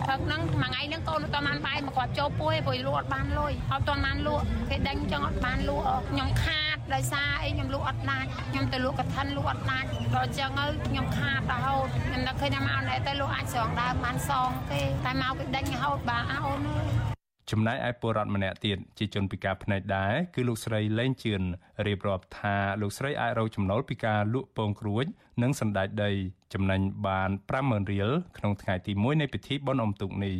[0.06, 16.80] ព្រឹកហ្នឹងមួយថ្ងៃហ្នឹងកូនអត់បានបាយមកគាត់ចូលពួយព្រោះលក់អត់បានលុយអត់ទាន់បានលក់គេដេញចឹងអត់បានលក់ខ្ញុំខាតដោយសារអីខ្ញុំលក់អត់ដាច់ខ្ញុំទៅលក់កឋិនលក់អត់ដាច់ដល់ចឹងទៅខ្ញុំខាតរហូតខ្ញុំនឹកឃើញថាមកណែទៅលក់អាចស្រង់ដើមបានសងទេតែមកគេដេញរហូតបាទអូនអើ
[17.16, 17.19] យ
[17.50, 21.42] ចំណែកឯពលរដ្ឋម្នាក់ទៀតជាជនពិការភ្នែកដែរគឺលោកស្រីលេងជឿន
[21.86, 25.04] រៀបរាប់ថាលោកស្រីអាចរកចំណូលពីការលក់ពងគ្រួច
[25.42, 26.10] និងសណ្តែកដី
[26.54, 27.30] ចំណេញបាន
[27.60, 30.36] 50000រៀលក្នុងថ្ងៃទី1នៃពិធីបុណ្យអុំទូកនេះ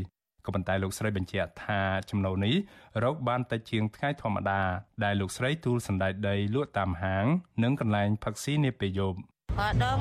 [0.47, 1.81] ក៏ប៉ុន្តែលោកស្រីបញ្ជាក់ថា
[2.11, 2.55] ចំណូលនេះ
[3.05, 4.61] រកបានតិចជាងថ្ងៃធម្មតា
[5.05, 7.27] ដែលលោកស្រីទូលសណ្តែកដីលក់តាមហាង
[7.63, 9.19] និងកន្លែងផឹកស៊ីនាពេលយប់
[9.59, 10.01] ក៏ដង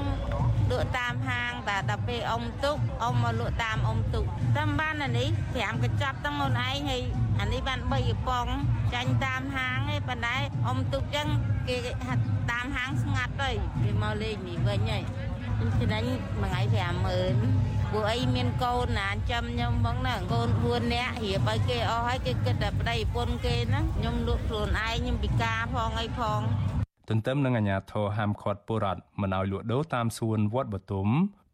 [0.69, 4.25] លក់តាមហាងតែដល់ពេលអ៊ំទុកអ៊ំមកលក់តាមអ៊ំទុក
[4.57, 7.01] តាមបានអានេះ5កញ្ចប់ទាំងអូនឯងហើយ
[7.39, 8.47] អានេះបាន3កំប៉ុង
[8.93, 10.35] ចាញ់តាមហាងឯងប៉ុន្តែ
[10.67, 11.27] អ៊ំទុកចឹង
[11.67, 11.75] គេ
[12.07, 13.51] ហាត់តាមហាងស្ងាត់ទៅ
[13.83, 15.03] គេមកលេងនេះវិញហើយ
[15.57, 15.99] ខ្ញុំច្នៃ
[16.41, 16.61] មួយថ្ងៃ
[17.43, 26.41] 50000ពួកអីមានកូនណាចាំខ្ញុំហ្មងណាកូន4នាក់រៀបឲ្យគេអស់ហើយគេគិតតែប្តីប្រពន្ធគេហ្នឹងខ្ញុំលក់ខ្លួនឯងខ្ញុំពិការផងអីផង
[27.11, 31.07] ទន្ទឹមនឹងអាជ្ញាធរហាមឃាត់ពលរដ្ឋមិនឲ្យលក់ដូរតាមសួនវត្តបទុម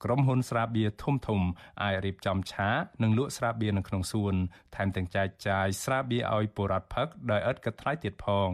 [0.04, 1.42] ក្រុមហ៊ុនស្រាបៀរធំធំ
[1.84, 2.70] អាចរៀបចំឆា
[3.04, 4.36] និងលក់ស្រាបៀរនៅក្នុងសួន
[4.76, 8.52] ថែមទាំងចែកចាយស្រាបៀរឲ្យពលរដ្ឋផឹកដោយឥតគិតថ្លៃទៀតផង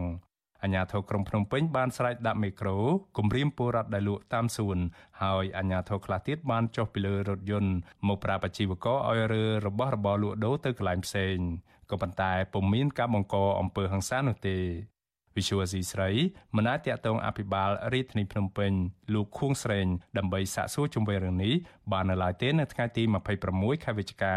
[0.62, 2.78] អាជ្ញាធរក្រុងភ្នំពេញបានស្រែកដាក់មេក្រូ
[3.18, 4.78] គម្រាមពលរដ្ឋដែលលក់តាមសួន
[5.22, 7.72] ហើយអាជ្ញាធរខ្លះទៀតបានចុះពីលើរថយន្ត
[8.08, 11.36] មកប្រាប់អាជីវករឲ្យរើរបស់របរលក់ដូរទៅកន្លែងផ្សេង
[11.90, 14.58] ក៏ប៉ុន្តែពុំមានការបង្កអំពើហិង្សានោះទេ
[15.36, 16.10] វិសុវស៊ីស្រី
[16.56, 18.72] មិនអាចតាក់ទងអភិបាលរាជធានីភ្នំពេញ
[19.14, 19.86] លោកខួងស្រេង
[20.18, 21.54] ដើម្បីសាកសួរជុំវិញរឿងនេះ
[21.92, 23.02] បាននៅឡើយទេនៅថ្ងៃទី
[23.44, 24.36] 26ខែវិច្ឆិកា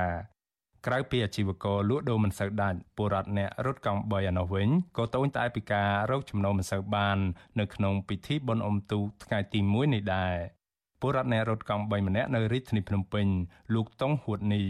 [0.85, 7.17] ក្រៅពីអាជីវករលក់ដូរមិនសូវដាច់ពលរដ្ឋអ្នករត់កង់3ឯនោះវិញក៏តូចតែពីការរកចំណូលមិនសូវបាន
[7.59, 10.35] នៅក្នុងពិធីបុណ្យអុំទូកថ្ងៃទី1នេះដែរ
[11.01, 13.27] ពលរដ្ឋអ្នករត់កង់3ម្នាក់នៅរាជធានីភ្នំពេញ
[13.75, 14.63] លោកតុងហួតនី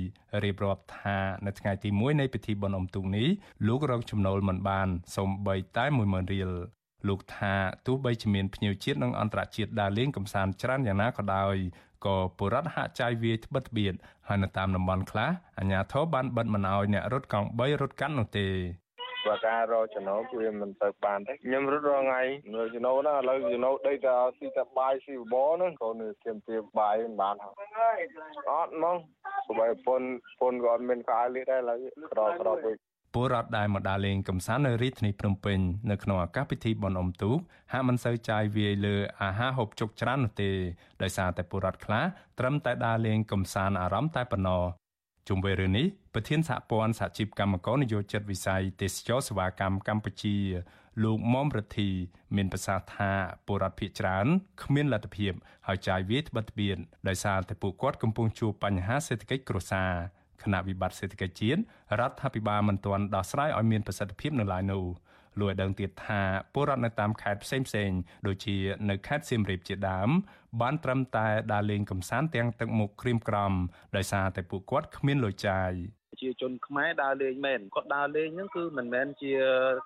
[0.43, 3.27] រៀបរាប់ថានៅថ្ងៃទី1នៃពិធីបុណ្យអុំទូកនេះ
[3.67, 6.49] លោករកចំណូលមិនបានសូម្បីតែ10000រៀល
[7.07, 7.53] លោកថា
[7.85, 11.55] ទោះបីជាមានភ្ញៀវជាតិនិងអន្តរជាតិដើរលេងកម្សាន្តច្រើនយ៉ាងណាក៏ដោយ
[12.05, 13.93] ក៏ពលរដ្ឋហាក់ចាយវាយត្បិតត្បៀត
[14.27, 18.47] ហើយនៅតាមតំបន់ខ្លះអាជ្ញាធរបានបិទមិនអោយអ្នករត់កង់3រត់កាន់នោះទេ
[19.27, 22.23] បើការរកចំណូលគឺវាមិនទៅបានទេខ្ញុំរត់រងថ្ងៃ
[22.55, 27.99] នៅចំណូលណាឥឡូវចំណូលដីតែស៊ីតែបាយស៊ីបបរហ្នឹងកូនធៀមទាបាយមិនបានហើយ
[28.49, 28.97] អត់ហ្មង
[29.47, 30.01] សបាយពុន
[30.39, 31.79] ពុនក៏អត់មានកាយលៀកដែរឥឡូវ
[32.11, 32.75] ក្រក្រពេក
[33.13, 35.59] ពលរដ្ឋដែលមកដើរលេងកំសាន្តនៅរាជធានីភ្នំពេញ
[35.91, 37.37] នៅក្នុងឱកាសពិធីបុណ្យអុំទូក
[37.71, 40.51] ហាក់មិនសូវចាយវាយលើអាហារហូបចុកច្រើននោះទេ
[41.01, 42.03] ដោយសារតែពលរដ្ឋខ្លះ
[42.39, 44.63] ត្រឹមតែដើរលេងកំសាន្តអារម្មណ៍តែប៉ុណ្ណោះ
[45.27, 50.37] ជុំវិញរឿងនេះប្រធានសហព័ន្ធសហជីពកម្មករនយោជិតវិស័យទេសចរសេវាកម្មកម្ពុជា
[51.03, 51.89] លោកមុំរទ្ធី
[52.35, 53.11] មានប្រសាសន៍ថា
[53.47, 54.27] ពលរដ្ឋភៀសច្រើន
[54.63, 55.31] គ្មានលទ្ធភាព
[55.67, 59.91] ហើយចាយវាយត្បិតត្បៀនដោយសារតែពួកគាត់កំពុងជួបបញ្ហាសេដ្ឋកិច្ចគ្រួសារ
[60.43, 61.59] គណៈវិបត្តិសេដ្ឋកិច្ចជាតិ
[61.99, 64.83] រដ្ឋាភិបាលមិនទាន់ដោះស្រាយឲ្យមានប្រសិទ្ធភាពនៅឡើយនោះ
[65.39, 66.21] លោកឲ្យដឹងទៀតថា
[66.53, 67.91] ពលរដ្ឋនៅតាមខេត្តផ្សេងផ្សេង
[68.27, 68.57] ដូចជា
[68.89, 70.09] នៅខេត្តសៀមរាបជាដើម
[70.61, 73.53] បានត្រឹមតែដើរលេងកំសាន្តទាំងទឹកមុខក្រៀមក្រំ
[73.95, 75.71] ដោយសារតែពួកគាត់គ្មានលុយចាយ
[76.21, 79.31] ជាជនខ្មែរដើរលេងមែនគាត់ដើរលេងហ្នឹងគឺមិនមែនជា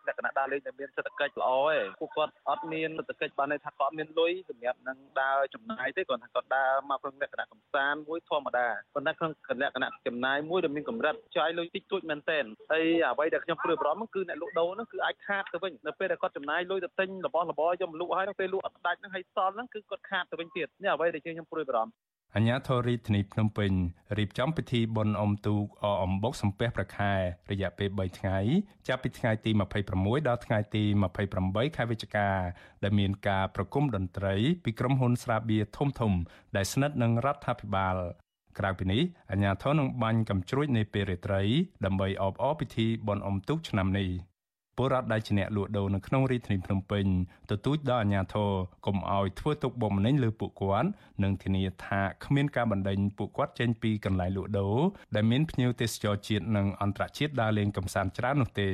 [0.07, 21.93] លក្ខណៈដើរលេងដែលមានសេដ្ឋកិច្ចល្អទេពួកគាត់អត់មានសេដ្ឋកិច្ចបានន័យថាគាត់មានលុយសម្រាប់នឹងដើរចំណាយទេគាត់ថាគាត់ដើរមកក្នុងលក្ខណៈកំសាន្តមួយធម្មតាប៉ុន្តែក្នុងលក្ខណៈចំណាយមួយដែលមានកម្រិតចាយលុយតិចតួចមែនទែនហើយអ្វីដែលខ្ញុំព្រួយបារម្ភគឺអ្នកលក់ដូរហ្នឹងគឺអាចខាតទៅវិញនៅពេលដែលគាត់ចំណាយលុយទៅទិញរបស់របរយកមកលក់ហើយនៅពេលលក់អត់ដាច់ហ្នឹងហើយសល់ហ្នឹងគឺគាត់ខាតទៅវិញទៀតនេះអ្វីដែលខ្ញុំព្រួយបារម្ភ
[22.35, 23.71] អញ្ញាធរិធានីភ្នំពេញ
[24.17, 27.13] រៀបចំពិធីបុណ្យអុំទូកអអំបុកសំពះប្រខែ
[27.51, 28.37] រយៈពេល3ថ្ងៃ
[28.87, 29.51] ចាប់ពីថ្ងៃទី
[29.89, 30.83] 26ដល់ថ្ងៃទី
[31.29, 32.29] 28ខែវិច្ឆិកា
[32.83, 36.13] ដែលមានការប្រគំតន្ត្រី ពីក្រុមហ៊ុនស្រាបៀរធំធំ
[36.55, 37.95] ដែលស្និទ្ធនឹងរដ្ឋាភិបាល
[38.59, 39.01] ក្រៅពីនេះ
[39.31, 41.41] អាជ្ញាធរនឹងបាញ់កំជ្រួចនៃពេលរាត្រី
[41.85, 44.09] ដើម្បីអបអរពិធីបុណ្យអុំទូកឆ្នាំនេះ
[44.79, 47.05] ពលរដ្ឋដែលជាអ្នកលក់ដូរនៅក្នុងរាជធានីភ្នំពេញ
[47.51, 48.51] ទទូចដល់អាជ្ញាធរ
[48.85, 50.89] កុំឲ្យធ្វើទុកបុកម្នេញលើពួកគាត់
[51.23, 54.77] និងធានាថាគ្មានការបណ្តេញពួកគាត់ចេញពីកន្លែងលក់ដូរ
[55.15, 58.69] ដែលមានភ្ញៀវទេសចរជាតិនិងអន្តរជាតិដើរលេងកម្សាន្តច្រើននោះទេ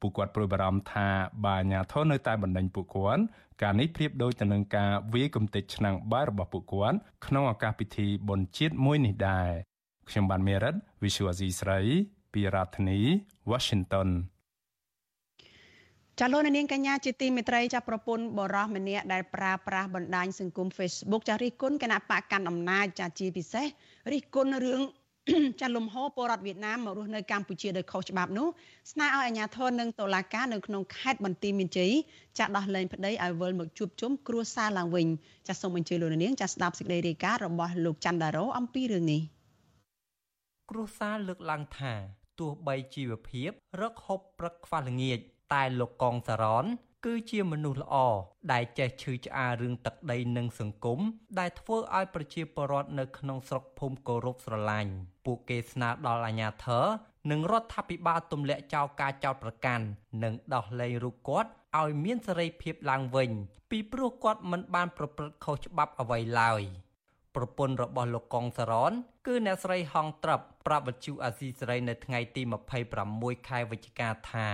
[0.00, 1.08] ពួកគាត់ព្រួយបារម្ភថា
[1.44, 3.22] បើអាជ្ញាធរនៅតែបណ្តេញពួកគាត់
[3.62, 9.50] ការនេះប្រៀបដូចទៅនឹងការវាយកំទេចឆ្នាំងបាយរបស់ពួកគាត់ក្នុងឱកាសពិធីបុណ្យជាតិមួយនេះដែរ
[10.08, 11.80] ខ្ញុំបានមេរិត Visual C ស្រី
[12.32, 13.00] ពីរដ្ឋធានី
[13.50, 14.08] Washington
[16.20, 23.66] ចាលោកនាងកញ្ញាជាទីមេត្រីចាប្រពន្ធបរោះម្នាក់ដែលប្រើប្រាស់បណ្ដាញសង្គម Facebook ចារិះគន់គណៈបកកាន់អំណាចចាជាពិសេស
[24.12, 24.80] រិះគន់រឿង
[25.60, 28.48] ចាលំហពលរដ្ឋវៀតណាមមករស់នៅកម្ពុជាដោយខុសច្បាប់នោះ
[28.92, 31.92] ស្នើឲ្យអាជ្ញាធរនិងតុលាការនៅក្នុងខេត្តបន្ទាយមានជ័យ
[32.38, 35.06] ចាដោះលែងប្តីឲ្យវិលមកជួបជុំគ្រួសារឡើងវិញ
[35.48, 39.22] ចាសូមអញ្ជើញលោកនាងចាស្ដាប់សេចក្តីរាយការណ៍របស់លោកច័ន្ទដារ៉ូអំពីរឿងនេះ
[40.70, 41.92] គ្រួសារលើកឡើងថា
[42.40, 43.50] ទោះបីជីវភាព
[43.80, 45.20] រកហូបព្រឹកខ្វះល្ងាច
[45.54, 46.66] តែលោកកងសារ៉ន
[47.04, 47.94] គឺជាមនុស្សល្អ
[48.52, 51.00] ដែលចេះឈឺឆ្អាលរឿងទឹកដីនិងសង្គម
[51.38, 54.92] ដែលធ្វើឲ្យប្រជាពលរដ្ឋនៅក្នុងស្រុកភូមិគោរពស្រឡាញ់
[55.26, 56.86] ពួកគេស្នើដល់អាជ្ញាធរ
[57.30, 59.84] និងរដ្ឋាភិបាលទម្លាក់ចោលការចោទប្រកាន់
[60.22, 61.50] និងដោះលែងរូបគាត់
[61.80, 63.30] ឲ្យមានសេរីភាពឡើងវិញ
[63.70, 66.62] ពីព្រោះគាត់មិនបានប្រព្រឹត្តខុសច្បាប់អ្វីឡើយ
[67.36, 68.92] ប្រពន្ធរបស់លោកកងសារ៉ន
[69.26, 72.42] គឺអ្នកស្រីហងត្រឹបប្រាប់វិទ្យុអាស៊ីសេរីនៅថ្ងៃទី
[72.94, 74.48] 26ខែវិច្ឆិកាថា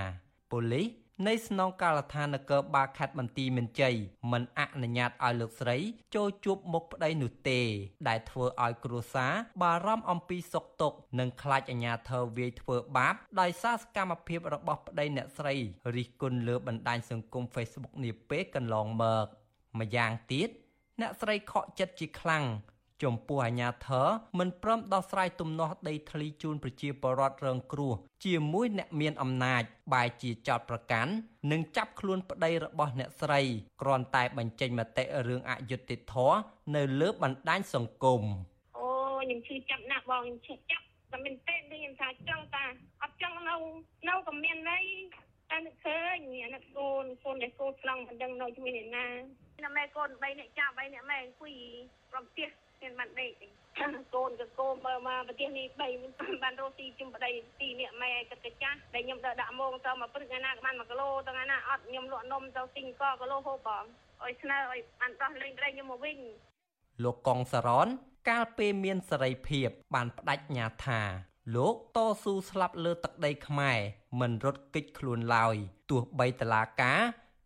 [0.51, 0.89] ប៉ូលីស
[1.27, 3.95] នៃស្នងការដ្ឋាននគរបាលខេត្តបន្ទាយមានជ័យ
[4.33, 5.77] មិនអនុញ្ញាតឲ្យលោកស្រី
[6.15, 7.61] ចូលជួបមុខប្តីនោះទេ
[8.09, 9.33] ដែលធ្វើឲ្យគ្រួសារ
[9.63, 15.55] បារម្ភអំពីសុខទុក្ខនិងខ្លាចអាជ្ញាធរវាយធ្វើបាបដោយសារសកម្មភាពរបស់ប្តីអ្នកស្រី
[15.97, 19.27] រិះគន់លើបណ្ដាញសង្គម Facebook នាពេលកន្លងមក
[19.81, 20.49] ម្យ៉ាងទៀត
[21.01, 22.45] អ្នកស្រីខកចិត្តជាខ្លាំង
[23.03, 24.07] ចំពោះអាញាធរ
[24.39, 27.93] មិនព្រមដោះស្រាយទំនាស់ដីធ្លីជូនប្រជាពលរដ្ឋរងគ្រោះ
[28.25, 31.13] ជាមួយអ្នកមានអំណាចបែរជាចោតប្រកាន់
[31.51, 33.41] និងចាប់ខ្លួនប្តីរបស់អ្នកស្រី
[33.83, 36.39] គ្រាន់តែបញ្ចេញមតិរឿងអយុត្តិធម៌
[36.77, 38.23] នៅលើបណ្ដាញសង្គម
[38.79, 38.89] អូ
[39.21, 42.65] ខ្ញុំឈឺចាប់ណាស់បងខ្ញុំឈឺចាប់តែមែនទេខ្ញុំថាចង់តា
[43.03, 43.57] អត់ចង់នៅ
[44.09, 44.85] នៅក៏មានន័យ
[45.51, 49.07] តែនឹកឃើញអានេះកូនកូនដែលកូនឆ្លងមិនដឹងនៅជាមួយអ្នកណា
[49.63, 51.55] អ្នកម៉ែកូន3អ្នកចាប់3អ្នកម៉ែអង្គុយ
[52.13, 52.49] ប្រំផ្ទះ
[52.83, 53.33] មានបានដេក
[54.15, 55.67] កូនក៏កូនបើមកប្រទេសនេះ
[56.05, 63.85] 3បានរស់ទីជុំប្តីទីនេះម៉ែទឹកកាចាស់ដែលខ្ញុំទៅដាក់មងទៅមកព្រឹកណាក៏បាន1គីឡូទៅណាអត់ខ្ញុំលក់នំទៅទិញកគីឡូហូបបង
[64.25, 66.19] ឲ្យស្នើឲ្យបានដោះលែងប្តីខ្ញុំមកវិញ
[67.05, 67.89] លោកកងសារ៉ន
[68.29, 71.01] កាលពេលមានសេរីភាព បានបដិញ្ញាថា
[71.57, 73.79] លោកតស៊ូស្លាប់លើទឹកដីខ្មែរ
[74.21, 75.57] មិនរត់គេចខ្លួនឡើយ
[75.91, 77.01] ទោះបីតឡាការ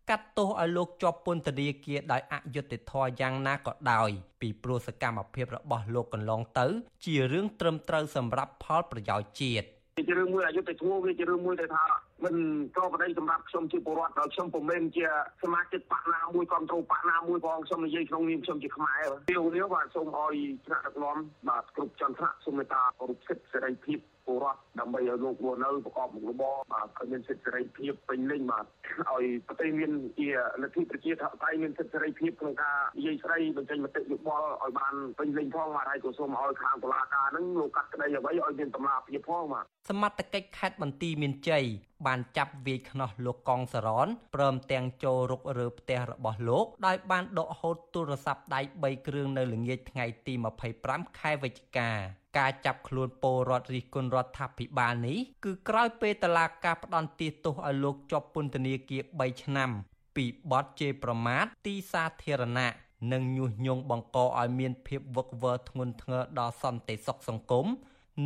[0.09, 4.09] កាត់ទោសឲ្យលោកជាប់ពន្ធនាគារដោយអយុត្តិធម៌យ៉ាងណាក៏ដោយ
[4.41, 6.65] ពីព្រោះសកម្មភាពរបស់លោកកន្លងទៅ
[7.05, 11.85] ជារឿងត្រឹមត្រូវសម្រាប់ផលប្រយោជន៍ជាតិវាជារឿងមួយអយុត្តិធម៌វាជារឿងមួយដែលថា
[12.23, 12.35] មិន
[12.77, 15.05] ក៏ប្តីសម្រាប់ខ្ញុំជាពលរដ្ឋដល់ខ្ញុំពុំមែនជា
[15.43, 20.35] សមាជិកបកណាមួយគ្រប់គ្រងបកណាមួយផងខ្ញុំនិយាយក្នុងនាមខ្ញុំជាខ្មែរពីនេះបាទសូមឲ្យ
[20.65, 21.17] ថ្នាក់ដឹកនាំ
[21.49, 30.29] បាទគ្រប់ចន្ទថ្នាក់សូមមេត្តាគោរពសិទ្ធិសេរីភាព ពលរដ្ឋដើម្បីឲ្យលោករស់នៅប្រកបមុខរបរបាទឲ្យមានសិទ្ធិសេរីភាពពេញលេញបាទឲ្យប្រទេសមានជា
[30.61, 41.65] លទ្ធិប្រជាធិបតេយ្យមានសិទ្ធិសេរីភាពក្នុងការនិយាយស្ដីបញ្ចេញមតិយោបល់ឲ្យបានពេញលេញផងបាទហើយក៏សូមឲ្យខាងតុលាការនឹងលោកកាត់ក្តីអ្វីឲ្យមានតម្លាភាពផងបាទសមត្ថកិច្ចខេត្តបន្ទាយមានជ័យ
[42.07, 50.33] បានចាប់វាយខ្នោះលោកកងសរនព្រមទាំងចូលរុករើផ្ទះរបស់លោកដោយបានដកហូតទូរស័ព្ទដៃ3គ្រឿងនៅល្ងាចថ្ងៃទី
[50.75, 51.91] 25ខែវិច្ឆិកា
[52.37, 59.69] ការចាប់ខ្លួនពលរដ្ឋរិះគន់រដ្ឋាភិបាលនេះគឺក្រោយពេលតឡាការផ្ដន់ទាទោសឲ្យលោកជាប់ពន្ធនាគារ3ឆ្នាំ
[60.15, 62.69] ពីបទជេរប្រមាថទីសាធារណៈ
[63.11, 67.67] និងញុះញង់បង្កឲ្យមានភាពវឹកវរធ្ងន់ធ្ងរដល់សន្តិសុខសង្គម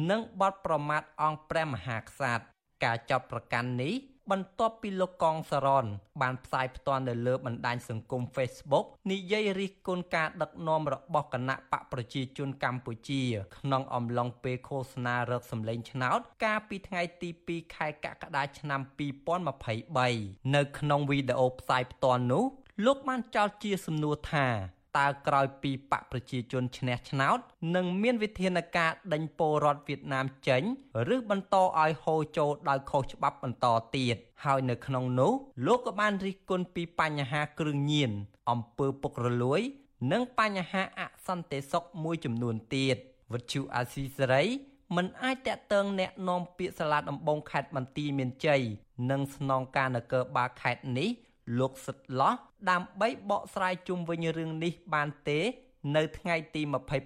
[0.09, 2.45] និងបទប្រមាថអង្គព្រះមហាក្សត្រ
[2.83, 3.93] ការចាប់ប្រកាន់នេះ
[4.31, 5.85] បន្ទាប់ពីលោកកងសរន
[6.21, 13.21] បានផ្សាយផ្ទាល់នៅលើបណ្ដាញសង្គម Facebook និយាយរិះគន់ការដឹកនាំរបស់គណៈបកប្រជាជនកម្ពុជា
[13.57, 18.81] ក្នុងអំឡុងពេលឃោសនារកសម្លេងឆ្នោត កាលពីថ្ងៃទី2ខែកក្កដាឆ្នាំ
[19.87, 22.45] 2023នៅក្នុងវីដេអូផ្សាយផ្ទាល់នោះ
[22.85, 24.47] លោកបានចោទជាសំណួរថា
[24.98, 27.38] តើក្រោយពីបកប្រជាជនឈ្នះឆ្នោត
[27.76, 30.62] នឹងមានវិធានការដេញពលរដ្ឋវៀតណាមចេញ
[31.14, 33.66] ឬបន្តឲ្យហូរចូលដោយខុសច្បាប់បន្ត
[33.96, 35.32] ទៀតហើយនៅក្នុងនោះ
[35.66, 38.10] លោកក៏បានរិះគន់ពីបញ្ហាគ្រឿងញៀន
[38.50, 39.60] អំពើពុករលួយ
[40.12, 42.96] និងបញ្ហាអសន្តិសុខមួយចំនួនទៀត
[43.32, 44.44] វិទ្យុអាស៊ីសេរី
[44.96, 48.62] មិនអាចតាក់ទងแนะនាំពាក្យសាលាដំបងខេត្តបន្ទាយមានជ័យ
[49.10, 51.10] និងស្នងការនគរបាលខេត្តនេះ
[51.59, 52.33] លោកសិតឡោះ
[52.69, 55.39] ដើម្បីបកស្រាយជុំវិញរឿងនេះបានទេ
[55.95, 56.61] នៅថ្ងៃទី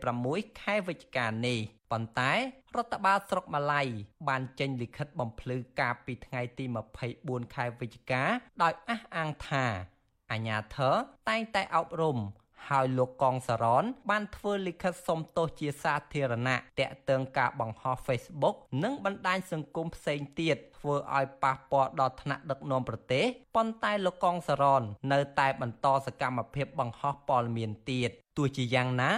[0.08, 1.60] 26ខែវិច្ឆិកានេះ
[1.92, 2.34] ប៉ុន្តែ
[2.76, 3.82] រដ្ឋបាលស្រុកម៉ាឡៃ
[4.28, 6.66] បានចេញលិខិតបំភ្លឺការពីថ្ងៃទី
[7.10, 8.24] 24ខែវិច្ឆិកា
[8.64, 9.66] ដោយអះអាងថា
[10.32, 10.96] អាញាធរ
[11.30, 12.18] តែងតែអប់រំ
[12.70, 24.82] ហើយលោកកងសរនបានធ្វើលិខិតសុំទោសជាសាធារណៈតាក់ទងការបង្ហោះ Facebook និងបណ្ដាញសង្គមផ្សេងទៀតធ្វើឲ្យប៉ះពាល់ដល់ថ្នាក់ដឹកនាំប្រទេសប៉ុន្តែលោកកងសរន
[25.14, 29.12] នៅតែបន្តសកម្មភាពបង្ហោះព័ត៌មានទៀតទោះជាយ៉ាងណា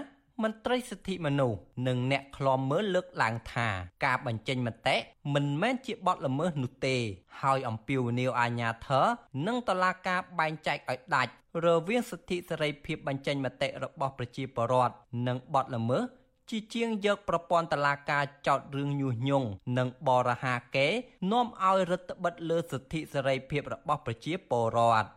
[0.43, 3.67] មន្ត្រីសិទ្ធិមនុស្សនិងអ្នកឃ្លាំមើលលើកឡើងថា
[4.05, 4.97] ការបញ្ចេញមតិ
[5.33, 6.97] មិនមែនជាបទល្មើសនោះទេ
[7.41, 9.05] ហើយអំពាវនាវអាជ្ញាធរ
[9.47, 11.31] និងតុលាការបែងចែកឲ្យដាច់
[11.65, 14.95] រវាងសិទ្ធិសេរីភាពបញ្ចេញមតិរបស់ប្រជាពលរដ្ឋ
[15.27, 16.03] និងបទល្មើស
[16.49, 19.47] ជាជាងយកប្រព័ន្ធតឡាការចោតរឿងញុះញង់
[19.77, 20.87] និងបរិហាកេ
[21.31, 25.09] នាំឲ្យរដ្ឋបិទលើសិទ្ធិសេរីភាពរបស់ប្រជាពលរដ្ឋ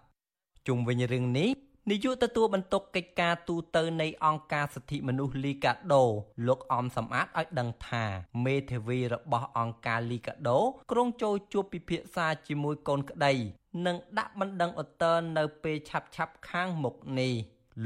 [0.67, 1.51] ជុំវិញរឿងនេះ
[1.91, 6.05] នាយកទទួលបន្ទុកកិច្ចការទូតនៃអង្គការសិទ្ធិមនុស្សលីកាដូ
[6.47, 8.05] លោកអំសំអាតឲ្យដឹងថា
[8.45, 10.59] មេធាវីរបស់អង្គការលីកាដូ
[10.91, 13.33] ក្រុងចូលជួបពិភាក្សាជាមួយកូនក្តី
[13.87, 17.35] និងដាក់បណ្ដឹងឧទ្ធរណ៍នៅពេលឆាប់ឆាប់ខាងមុខនេះ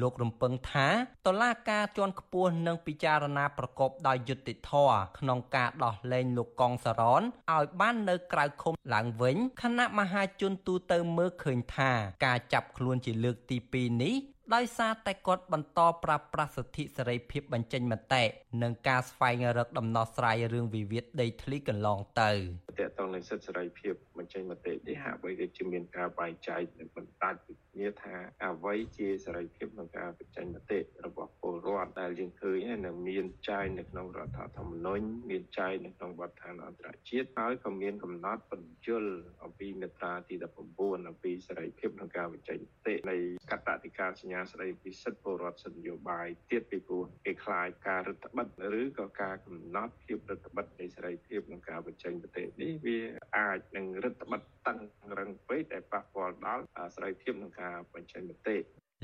[0.01, 0.89] លោករំពឹងថា
[1.27, 7.23] តឡាការជាន់ខ្ពស់នឹងពិចារណាប្រកបដោយយុត្តិធម៌ក្នុងការដោះលែងលោកកងសរន
[7.53, 11.91] ឲ្យបាននៅក្រៅឃុំឡើងវិញគណៈមហាជនទូទៅមើលឃើញថា
[12.27, 14.15] ការចាប់ខ្លួនជាលើកទី2នេះ
[14.55, 18.23] ដោយសារតែគាត់បន្តប្រើប្រាស់សិទ្ធិសេរីភាពបញ្ចេញមតិ
[18.63, 22.31] និងការស្វែងរកដំណោះស្រាយរឿងវិវាទដីធ្លីកន្លងទៅ
[22.79, 39.05] តកតងនឹងសិទ្ធិសេរីភាពបញ្ចេញមតិនេះហាក់បីដូចជាមានការបែងចែកនិងបន្តដាច់វិញ្ញាថាអ្វីជាសេរីភាពក្នុងការបញ្ចេញមតិរបស់ពលរដ្ឋដែលយើងឃើញនៅមានចែងនៅក្នុងរដ្ឋធម្មនុញ្ញមានចែងនៅក្នុងបទដ្ឋានអន្តរជាតិហើយក៏មានកំណត់បញ្យល
[39.45, 40.35] អំពីមាត្រាទី
[40.73, 43.17] 19អំពីសេរីភាពក្នុងការបញ្ចេញមតិនៃ
[43.51, 48.49] កតតិកាសញ្ញាស្ដីពីសិទ្ធិពលរដ្ឋសិទ្ធិនយោបាយទៀតពីព្រោះគេខ្លាចការរដ្ឋបិទ
[48.81, 52.99] ឬក៏ការកំណត់ភាពរដ្ឋបិទនៃសេរីភាពក្នុងការបញ្ចេញមតិនេះវា
[53.39, 54.79] អាចនឹងរដ្ឋបិទតឹង
[55.19, 56.65] រឹងពេកដែលប៉ះពាល់ដល់
[56.97, 58.57] សេរីភាពក្នុងការបញ្ចេញមតិ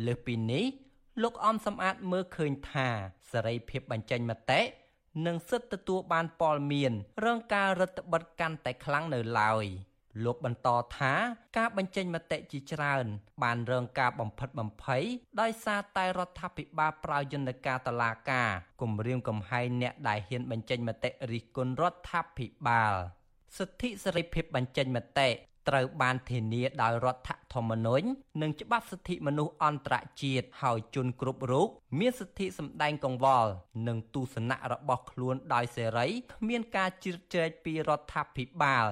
[0.06, 0.64] លើសពីនេះ
[1.22, 2.88] លោកអំសំអាតមើលឃើញថា
[3.32, 4.60] សេរីភាពបញ្ចេញមតិ
[5.26, 6.92] និងសិទ្ធិទទួលបានព័ត៌មាន
[7.24, 9.66] រងការរដ្ឋបិទកាន់តែខ្លាំងនៅឡើយ។
[10.24, 11.12] លោកបន្តថា
[11.56, 13.06] ការបញ្ចេញមតិជាច្រើន
[13.42, 15.02] បានរងការបំផិតបំភ័យ
[15.40, 18.50] ដោយសារតែរដ្ឋាភិបាលប្រើយន្តការតឡាការ
[18.80, 22.94] គម្រាមកំហែងអ្នកដែលហ៊ានបញ្ចេញមតិរិះគន់រដ្ឋាភិបាល
[23.58, 25.28] សិទ្ធិសេរីភាពបញ្ចេញមតិ
[25.68, 28.06] ត្រូវបានធានាដោយរដ្ឋធម្មនុញ្ញ
[28.42, 33.50] និងច្បាប់សិទ្ធិមនុស្សអន្តរជាតិហើយជនគ្រប់រូបមានសិទ្ធិសម្ដែងកង្វល់
[33.86, 38.86] និងទស្សនៈរបស់ខ្លួនដោយសេរីគ្មានការជ្រៀតជ្រែកពីរដ្ឋាភិបាល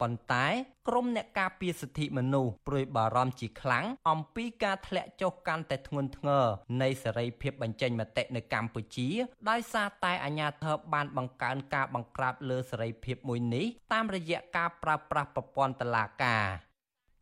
[0.00, 0.46] ប៉ុន្តែ
[0.88, 6.44] ក្រមអ្នកការពារសិទ្ធិមនុស្សព្រួយបារម្ភជាខ្លាំងអំពីការធ្លាក់ចុះកាន់តែធ្ងន់ធ្ងរ
[6.82, 9.08] នៃសេរីភាពបញ្ចេញមតិនៅកម្ពុជា
[9.50, 16.46] ដោយសារតែអាញាធរបានបង្កើនការបង្ក្រាបលើសេរីភាពមួយនេះតាមរយៈការប្រើប្រាស់ប្រព័ន្ធតុលាការ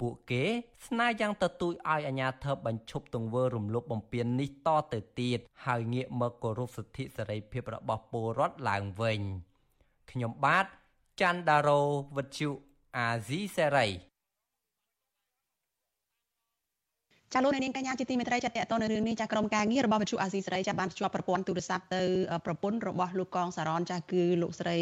[0.00, 0.44] ពួកគេ
[0.86, 9.20] ស្នើយ៉ាងទទូចឲ្យអាជ្ញាធរបញ្ឈប់ទង្វើរំលោភបំពាននេះតទៅទៀតហើយងាកមកគោរពសិទ្ធិសេរីភាពរបស់ពលរដ្ឋឡើងវិញ
[10.10, 10.66] ខ្ញុំបាទ
[11.20, 11.80] ច័ន្ទដារោ
[12.16, 12.50] វុទ្ធុ
[12.96, 13.88] អាស៊ីសេរី
[17.34, 22.02] ចាលោកនាងកញ្ញាជាទីមេត្រីចាតតនៅរឿងនេះចាក្រុមការងាររបស់វិទ្យុអាស៊ីសេរីចាបានភ្ជាប់ប្រព័ន្ធទូរស័ព្ទទៅ
[22.46, 24.78] ប្រពន្ធរបស់លោកកងសារ៉នចាគឺលោកស្រី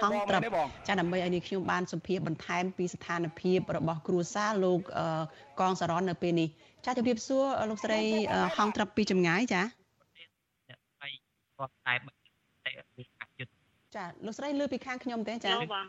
[0.00, 0.42] ហងត្រឹប
[0.88, 4.80] ចាដើម្បីឲ្យនេះខ្ញុំបានសម្ភាសបន្ថែមពីស្ថានភាពរបស់គ្រួសារលោក
[5.60, 6.48] កងសារ៉ននៅពេលនេះ
[6.86, 8.00] ចាជម្រាបសួរលោកស្រី
[8.56, 9.62] ហងត្រឹបពីចម្ងាយចា
[11.86, 12.19] តែ
[13.96, 15.86] ចាលោកស្រីលើពីខាងខ្ញុំទេចាលោកបង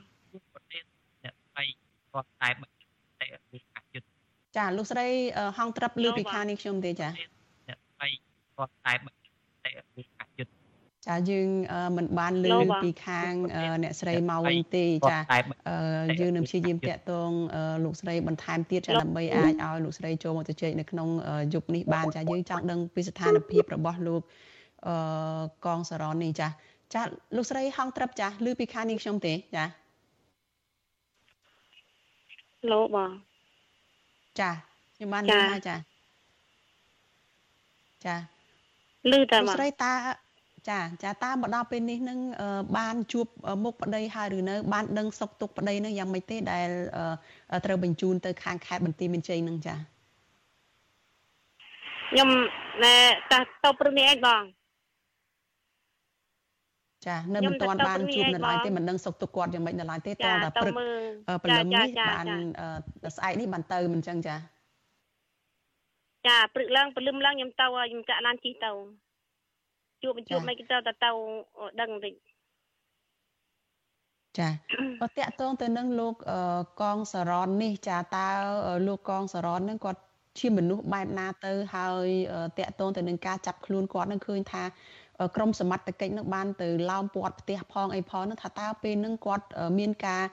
[1.24, 1.64] អ្នកស្រី
[2.12, 2.50] គាត់តែ
[3.20, 4.08] តែយុទ្ធ
[4.58, 5.08] ចាលោកស្រី
[5.58, 7.10] ហងត្រាប់លើពីខាងនេះខ្ញុំទេចា
[7.68, 8.10] អ្នកស្រី
[8.58, 8.94] គាត់តែ
[9.64, 10.62] តែយុទ្ធ
[11.08, 11.50] ចាយើង
[11.98, 13.32] មិនបានលើពីខាង
[13.84, 15.18] អ្នកស្រីមកវិញទេចា
[16.20, 17.32] យើងនឹងព្យាយាមតាក់ទង
[17.84, 21.10] លោកស្រីបន្ថែមទៀតចាដើម្បីអាចឲ្យលោកស្រីចូលមកជជែកនៅក្នុង
[21.54, 24.22] យុគនេះបានចាយើងចង់ដឹងពីស្ថានភាពរបស់លោក
[25.66, 26.48] កងសរននេះចា
[26.94, 27.02] ចា
[27.36, 29.66] លោកស្រីហងត្រឹបចាឮពីខាងនេះខ្ញុំទេចា
[32.72, 33.12] លោកបង
[34.40, 34.52] ចា
[34.96, 35.76] ខ្ញុំបានឮហើយចា
[38.06, 38.16] ចា
[39.12, 39.94] ឮតែបងលោកស្រីតា
[40.70, 42.20] ចាចាតាមមកដល់ពេលនេះនឹង
[42.78, 43.28] បានជួប
[43.64, 46.70] មុខប្តីហើយឬនៅ បានដឹងសុខទុក្ខប្តីនឹងយ៉ាងម៉េចទេដែល
[47.66, 49.76] ត្រូវបញ្ជូនទៅខាងខេត្តបន្ទាយមានជ័យនឹងចា
[52.12, 52.30] ខ្ញុំ
[52.84, 52.96] ណែ
[53.32, 54.44] តាទៅព្រឹកនេះឯងបង
[57.06, 60.32] ចានៅមិនទាន់បានជួបនៅឡើយទេមិនដឹងសុខទុក្ខគាត់យ៉ាងម៉េចនៅឡើយទេតតែ
[60.62, 60.74] ព្រឹក
[61.44, 62.28] ព្រលឹមនេះបាន
[63.16, 64.36] ស្អែកនេះបានទៅមិនចឹងចា
[66.28, 68.72] ចាព្រឹកឡើងព្រលឹមឡើងខ្ញុំទៅខ្ញុំចាក់ឡានជិះទៅ
[70.04, 71.10] ជួបជួបមិនគេទៅទៅទៅ
[71.82, 72.14] ដឹងបន្តិច
[74.40, 74.50] ចា
[75.00, 76.16] បើតាក់ទងទៅនឹងលោក
[76.82, 78.28] កងសរននេះចាតើ
[78.88, 80.02] លោកកងសរននឹងគាត់
[80.40, 82.08] ជាមនុស្សបែបណាទៅហើយ
[82.58, 84.64] តាក់ទងទៅនឹងការចាប់ខ្លួនគាត់នឹងឃើញថា
[85.36, 89.46] ក្រមសមត្ថកិច្ចនឹងបានទៅឡោមព័ទ្ធផ្ទះផងអីផងនឹងថាតើពេលនឹងគាត់
[89.80, 90.24] មានការ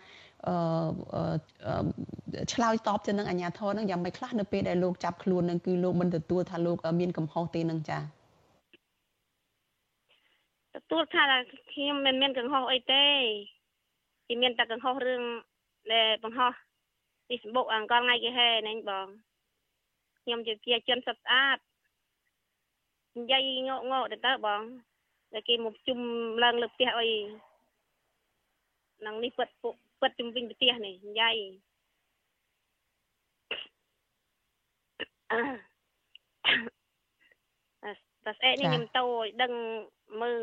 [0.47, 7.99] អឺឆ្លើយតបទៅនឹងអាជ្ញាធរនឹងយ៉ាងម៉េចខ្លះនៅពេលដែលលោកចាប់ខ្លួននឹងគឺលោកមិនទទួលថាលោកមានកំហុសទេនឹងចា
[10.91, 11.25] ទួលថា
[11.73, 13.05] ខ្ញុំមិនមានកំហុសអីទេ
[14.27, 15.23] គេមានតែកំហុសរឿង
[15.93, 16.53] ដែលបង្ហោះ
[17.29, 19.07] Facebook អង្កលថ្ងៃគេហេហ្នឹងបង
[20.23, 21.59] ខ្ញុំជាជាជនសុទ្ធស្អាត
[23.19, 24.63] និយាយងក់ងក់ទៅទៅបង
[25.33, 25.99] តែគេមកជុំ
[26.43, 27.09] ឡើងលើផ្ទះអី
[29.07, 29.49] នឹងនេះពិត
[30.01, 31.37] ពិតជុំវិញផ្ទះនេះនិយាយ
[38.25, 39.53] តែស្អែកនេះខ្ញុំទៅឲ្យដឹង
[40.23, 40.43] មើល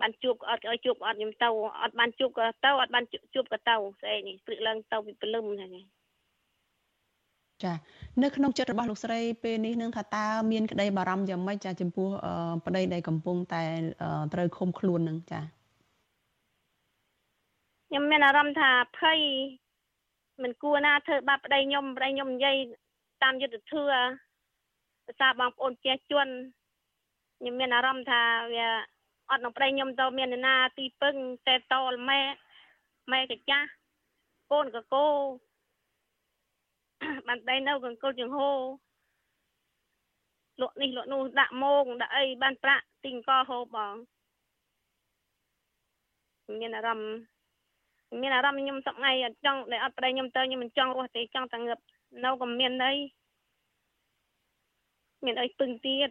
[0.00, 1.48] បានជួបអត់ឲ្យជួបអត់ខ្ញុំទៅ
[1.82, 5.72] អត់បានជួបក៏ទៅអត់បានជួបក៏ទៅស្អែកនេះព្រឹកឡើងទៅពីព្រលឹមហ្នឹង
[7.64, 7.72] ចា
[8.22, 12.08] នៅក្នុងចិត្តរបស់លោកស្រីពេលនេះនឹងថាតើមានក្តីបារម្ភយ៉ាងម៉េចចាចំពោះ
[12.66, 13.62] ប្តីដែលកំពុងតែ
[14.34, 15.40] ត្រូវឃុំខ្លួននឹងចា
[17.88, 19.18] ខ្ញុំមានអារម្មណ៍ថាភ័យ
[20.42, 22.56] មិនគួរណាធ្វើបាបប្តីខ្ញុំប្តីខ្ញុំនិយាយ
[23.22, 24.02] តាមយុទ្ធធម៌
[25.06, 26.28] ភាសាបងប្អូនជាជន
[27.38, 28.66] ខ្ញុំមានអារម្មណ៍ថាវា
[29.30, 31.14] អត់នឹងប្តីខ្ញុំទៅមានណាទីពឹង
[31.46, 32.20] តែតលម៉ែ
[33.12, 33.68] ម៉ែកាចាស់
[34.50, 35.06] កូនកកោ
[37.28, 38.50] បានដៃនៅកង្គលចង្ហូ
[40.60, 43.94] លក់នេះលក់នោះដាក់ម៉ងដាក់អីបានប្រាក់ទិញកហូបបង
[46.60, 47.18] មានអារម្មណ៍
[48.20, 51.78] មានអារម្មណ៍ខ្ញុំសប្ងៃអត់ចង់ដែលអត់ប្តីខ្ញុំទៅខ្ញុំមិនចង់រស់ទេចង់តែងើប
[52.24, 52.92] នៅក៏មានអី
[55.24, 56.10] មានអីពឹងទៀត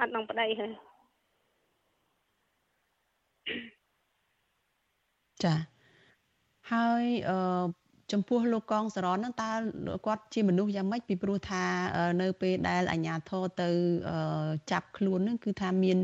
[0.00, 0.72] អត់នឹងប្តីហើយ
[5.44, 5.54] ចា
[6.72, 7.36] ហើយអឺ
[8.12, 9.50] ចំពោះលោកកងសរនហ្នឹងតើ
[10.06, 11.64] គាត់ជាមនុស្សយ៉ាងម៉េចពីព្រោះថា
[12.22, 13.68] នៅពេលដែលអាជ្ញាធរទៅ
[14.70, 15.98] ចាប់ខ្លួនហ្នឹងគឺថាមាន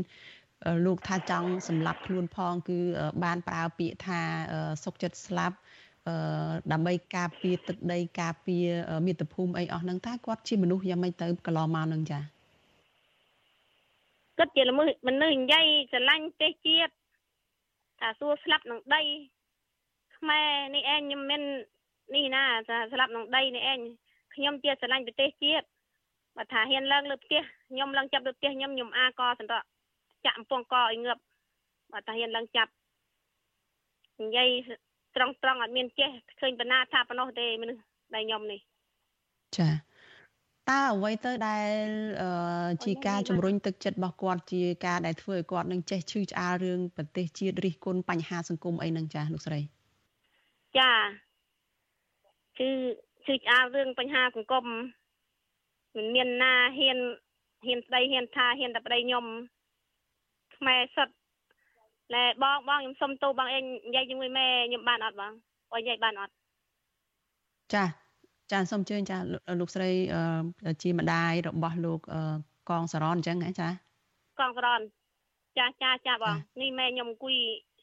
[0.85, 2.77] លោកថាចង់សម្លាប់ខ្លួនផង គឺ
[3.23, 4.19] បានប្រើពាក្យថា
[4.83, 5.57] សុកចិត្តស្លាប់
[6.71, 8.65] ដើម្បីការពារទឹកដីការពារ
[9.05, 12.19] មាតុភូមិអីអស់ហ្នឹងតើគាត់ជាមនុស្សយ៉ាងម៉េចទៅកន្លងមកហ្នឹងចា
[14.37, 16.91] គាត់ជាមនុស្សមនុស្សនិយាយស្រឡាញ់ប្រទេសជាតិ
[17.99, 19.01] ថាសួរស្លាប់នឹងដី
[20.17, 21.43] ខ្មែរនេះឯងខ្ញុំមាន
[22.15, 22.43] នេះណា
[22.91, 23.79] ស្លាប់ក្នុងដីនេះឯង
[24.35, 25.65] ខ្ញុំជាស្រឡាញ់ប្រទេសជាតិ
[26.37, 29.61] បើថាហ៊ានឡើងលើផ្ទះខ្ញុំឡើងចាប់លើផ្ទះខ្ញុំខ្ញុំអាកសន្តៈ
[30.25, 31.17] ចាក់អំពងកឲ្យងើប
[31.91, 32.71] បើថាហ៊ានឡើងចាប់
[34.21, 34.49] និយាយ
[35.15, 37.81] ត្រង់ត្រង់អត់មានចេះឃើញបណ្ណាថាប៉ុណ្ណោះទេមនុស្ស
[38.15, 38.59] ដែលខ្ញុំនេះ
[39.57, 39.69] ចា
[40.69, 41.69] តើអ្វីទៅដែល
[42.85, 49.59] ជាការជំរុញទឹកចិត្តរបស់គាត់ជាការដែលធ្វើឲ្យគាត់នឹងចេះឈឺឆ្អាលរឿងប្រទេសជាតិរិះគន់បញ្ហាសង្គមអីហ្នឹងចាលោកស្រី
[50.77, 50.91] ចា
[52.59, 52.69] គឺ
[53.27, 54.65] គឺឆ្អាលរឿងបញ្ហាសង្គម
[55.95, 56.97] មិនមានណាហ៊ាន
[57.65, 59.25] ហ៊ានស្ដីហ៊ានថាហ៊ានតែប្តីខ្ញុំ
[60.57, 61.13] ខ្មែរសុទ្ធ
[62.13, 65.31] លែបងបងខ្ញុំសុំទោសបងអេនិយាយជាមួយម៉ែខ្ញុំបានអត់បង
[65.71, 66.33] បងនិយាយបានអត់
[67.73, 67.83] ចា
[68.51, 69.17] ចាសូមអញ្ជើញចា
[69.59, 69.89] លោកស្រី
[70.81, 71.99] ជាម្ដាយរបស់លោក
[72.69, 73.69] កងសរនអញ្ចឹងហ៎ចា
[74.39, 74.81] កងសរន
[75.57, 77.35] ចាចាចាបងនេះម៉ែខ្ញុំអង្គុយ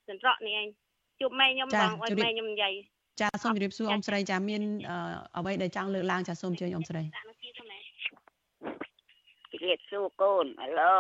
[0.09, 0.67] សន្ត្រកនេះឯង
[1.21, 2.75] ជួបម៉ែខ្ញុំបងឲ្យម៉ែខ្ញុំនិយាយ
[3.21, 4.63] ចាសូមជម្រាបសួរអ៊ំស្រីចាមាន
[5.37, 10.99] អ្វីដែលចង់លើកឡើងចាសូមអញ្ជើញអ៊ំស្រីជម្រាបសួរកូនហៅឡូ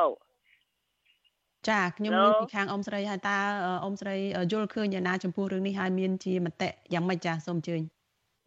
[1.68, 3.38] ចាខ្ញុំលើពីខាងអ៊ំស្រីហើយតើ
[3.84, 4.16] អ៊ំស្រី
[4.52, 7.82] យល់ឃើញយ៉ាងណាចំពោះរឿងនេះហើយមានជាមតិយ៉ាងម៉េចចាសូមអញ្ជើញ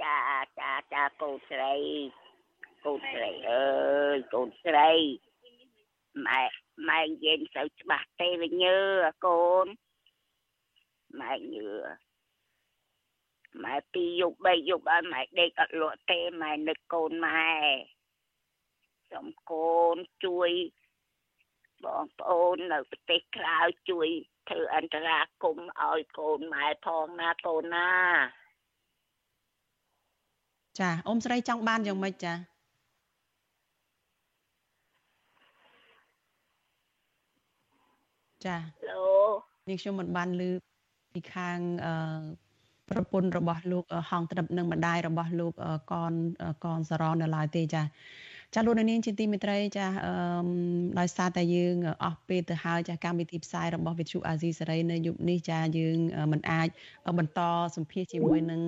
[0.04, 0.18] ចា
[0.60, 1.74] ចាចាកូនស្រី
[2.86, 3.66] កូនស្រីអើ
[4.16, 4.90] យកូនស្រី
[6.26, 6.42] ម៉ែ
[6.90, 8.78] ម៉ែនិយាយមិនសូវច្បាស់ទេវិញយើ
[9.26, 9.66] កូន
[11.22, 11.68] ម៉ែញឿ
[13.64, 17.52] ម៉ែពីរយប់បីយប់ឲ្យម៉ែដេកអត់លក់ទេម៉ែនឹកកូនម៉ែ
[19.12, 20.52] សូមកូនជួយ
[21.86, 23.58] បងប្អូននៅប្រទេសក្រៅ
[23.90, 24.08] ជួយ
[24.50, 27.92] ធ្វើអន្តរាគមឲ្យកូនម៉ែផងណាកូនណា
[30.80, 32.34] ចាអ៊ំស្រីចង់បានយ៉ាងម៉េចចា
[38.46, 38.58] ចា
[38.90, 39.06] ឡូ
[39.70, 40.52] នេះខ្ញុំមិនបានលើ
[41.14, 41.94] ពីខាងអឺ
[42.90, 45.54] ប្រពន្ធរបស់លោកហងត្រឹបនិងម្ដាយរបស់លោក
[45.92, 46.14] កន
[46.64, 47.84] កនសរននៅឡើយទេចា
[48.56, 50.14] ចាលោកនាងជាទីមេត្រីចាអឺ
[51.00, 55.98] ដោយសារតែយើងអស់ពេលទៅហើយចាកម្មវិធីផ្សាយរបស់វិទ្យុអាស៊ីសេរីនៅយុគនេះចាយើង
[56.32, 56.68] មិនអាច
[57.18, 57.40] បន្ត
[57.76, 58.62] សម្ភាសជាមួយនឹង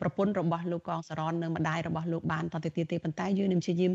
[0.00, 3.92] ប្រពន្ធរបស់លោកកងសរននិងម្ដាយរបស់លោកបានតទៅទៀតទេប៉ុន្តែយើងនឹងព្យាយាម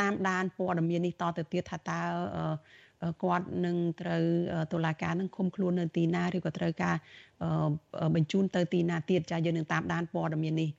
[0.00, 2.00] តាមដានព័ត៌មាននេះតទៅទៀតថាតើ
[3.22, 4.22] គាត់នឹងត្រូវ
[4.72, 6.96] តុលាការនឹងឃុំខ្លួននៅទីណាឬក៏ត្រូវការ
[8.14, 10.70] បញ្ជូនទៅទីណាទៀតចាយើងនឹងតាមដានព័ត៌មាននេះ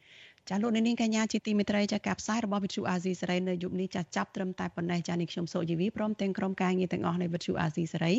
[0.49, 8.13] ចាលោកនាងកញ្ញាជាទីមេត្រីចាការផ្សាយរបស់វិទ្យុអាស៊ីសេរីនៅយប់នេះចាចាប់ត្រឹមតែប៉ុណ្ណេះចានេះខ្ញុំសូជីវីព្រមទាំងក្រុមការងារទាំងអស់នៃវិទ្យុអាស៊ីសេរី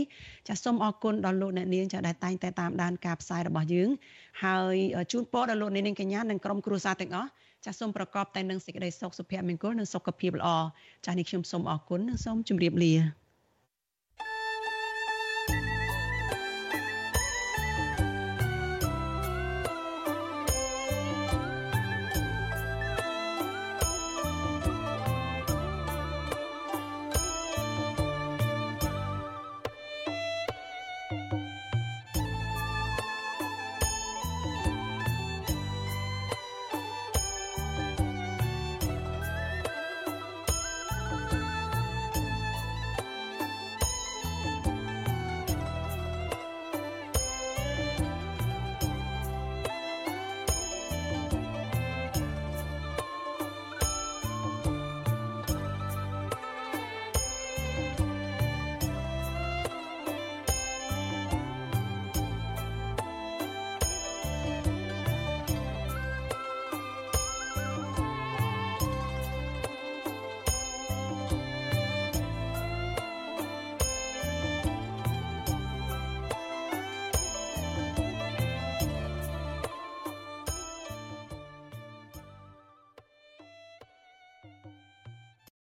[0.48, 3.88] ចាសូមអរគុណដល់លោកអ្នកនាងចាដែលតែងតែតាមដានការផ្សាយរបស់យើង
[4.44, 4.76] ហើយ
[5.12, 7.28] ជូនពរដល់លោកនាងកញ្ញានិងក្រុមគ្រួសារទាំងអស់
[7.64, 10.48] ចាសូមប្រកបតែនឹងសេចក្តីសុខសុភមង្គលនិងសុខភាពល្អ
[11.06, 12.94] ចានេះខ្ញុំសូមអរគុណនិងសូមជម្រាបលា